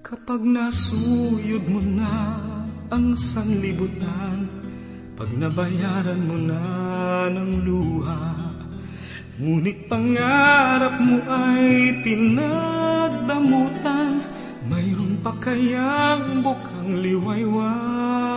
Kapag 0.04 0.44
nasuyod 0.44 1.64
mo 1.72 1.80
na 1.80 2.44
ang 2.92 3.16
sanlibutan, 3.16 4.52
pag 5.16 5.32
nabayaran 5.32 6.28
mo 6.28 6.36
na 6.36 6.60
ng 7.32 7.64
luha, 7.64 8.36
ngunit 9.40 9.88
pangarap 9.88 11.00
mo 11.00 11.24
ay 11.24 11.96
pinagdamutan, 12.04 14.20
mayroon 14.68 15.16
pa 15.24 15.32
kayang 15.40 16.44
bukang 16.44 17.00
liwayway. 17.00 18.29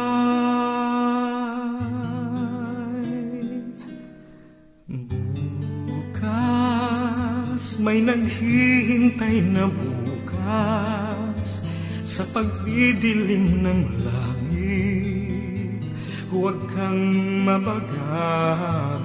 May 7.82 7.98
naghihintay 7.98 9.42
na 9.50 9.66
bukas 9.66 11.66
sa 12.06 12.22
pagdidilim 12.30 13.66
ng 13.66 14.06
langit. 14.06 15.82
Huwag 16.30 16.62
kang 16.70 17.02
mabagabag. 17.42 19.02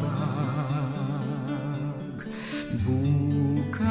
Bukas 2.85 3.89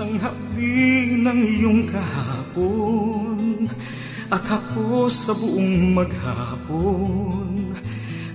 ang 0.00 0.16
hapdi 0.16 1.20
ng 1.20 1.40
iyong 1.60 1.84
kahapon 1.92 3.68
at 4.32 4.48
ako 4.48 5.12
sa 5.12 5.36
buong 5.36 5.92
maghapon 5.92 7.76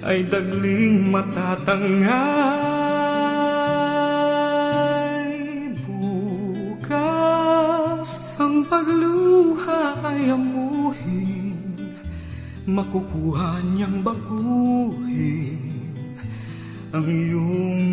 ay 0.06 0.30
dagling 0.30 1.10
matatangay. 1.10 2.81
Ay 10.12 10.28
amuhin 10.28 11.56
makukuha 12.68 13.64
niyang 13.64 14.04
baguhin 14.04 15.56
ang 16.92 17.08
iyong 17.08 17.91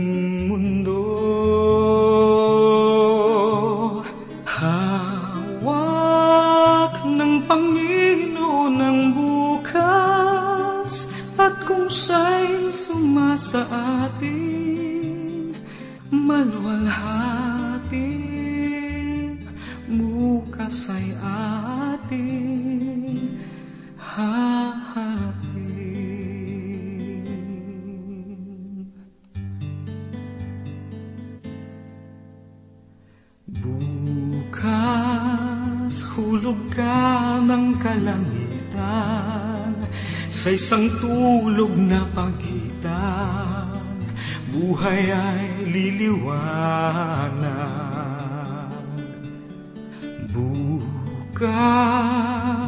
isang 40.59 40.91
tulog 40.99 41.71
na 41.79 42.03
pagitan. 42.11 43.71
Buhay 44.51 45.07
ay 45.07 45.71
liliwanag. 45.71 46.35
Bukas, 50.35 51.47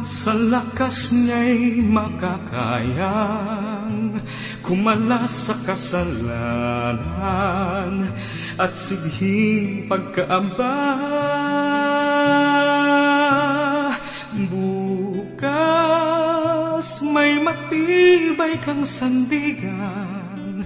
sa 0.07 0.31
lakas 0.31 1.11
niya'y 1.11 1.83
makakayang 1.83 3.43
kumalas 4.63 5.51
sa 5.51 5.59
kasalanan 5.67 7.03
at 8.55 8.71
sidhing 8.71 9.91
pagkaabang. 9.91 11.30
Matibay 17.51 18.55
kang 18.63 18.87
sandigan 18.87 20.63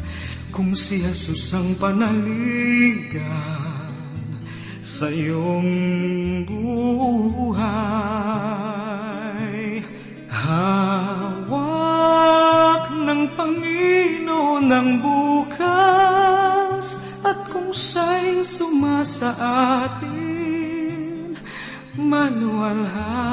Kung 0.54 0.78
si 0.78 1.02
Jesus 1.02 1.50
ang 1.58 1.74
panaligan 1.82 3.26
Sa 4.86 5.10
iyong 5.10 6.46
buhay. 6.46 7.66
Hawak 10.30 11.74
ng 12.94 13.34
Panginoon 13.34 14.70
ng 14.70 15.02
bukas 15.02 15.66
At 17.26 17.50
kung 17.50 17.74
siya'y 17.74 18.46
sumasa 18.46 19.34
atin 19.90 21.34
Manualhati 21.98 23.26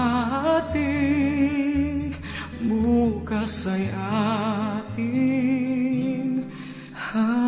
bukas 2.80 3.68
ay 3.68 3.92
atin. 4.96 6.48
Ha- 6.96 7.41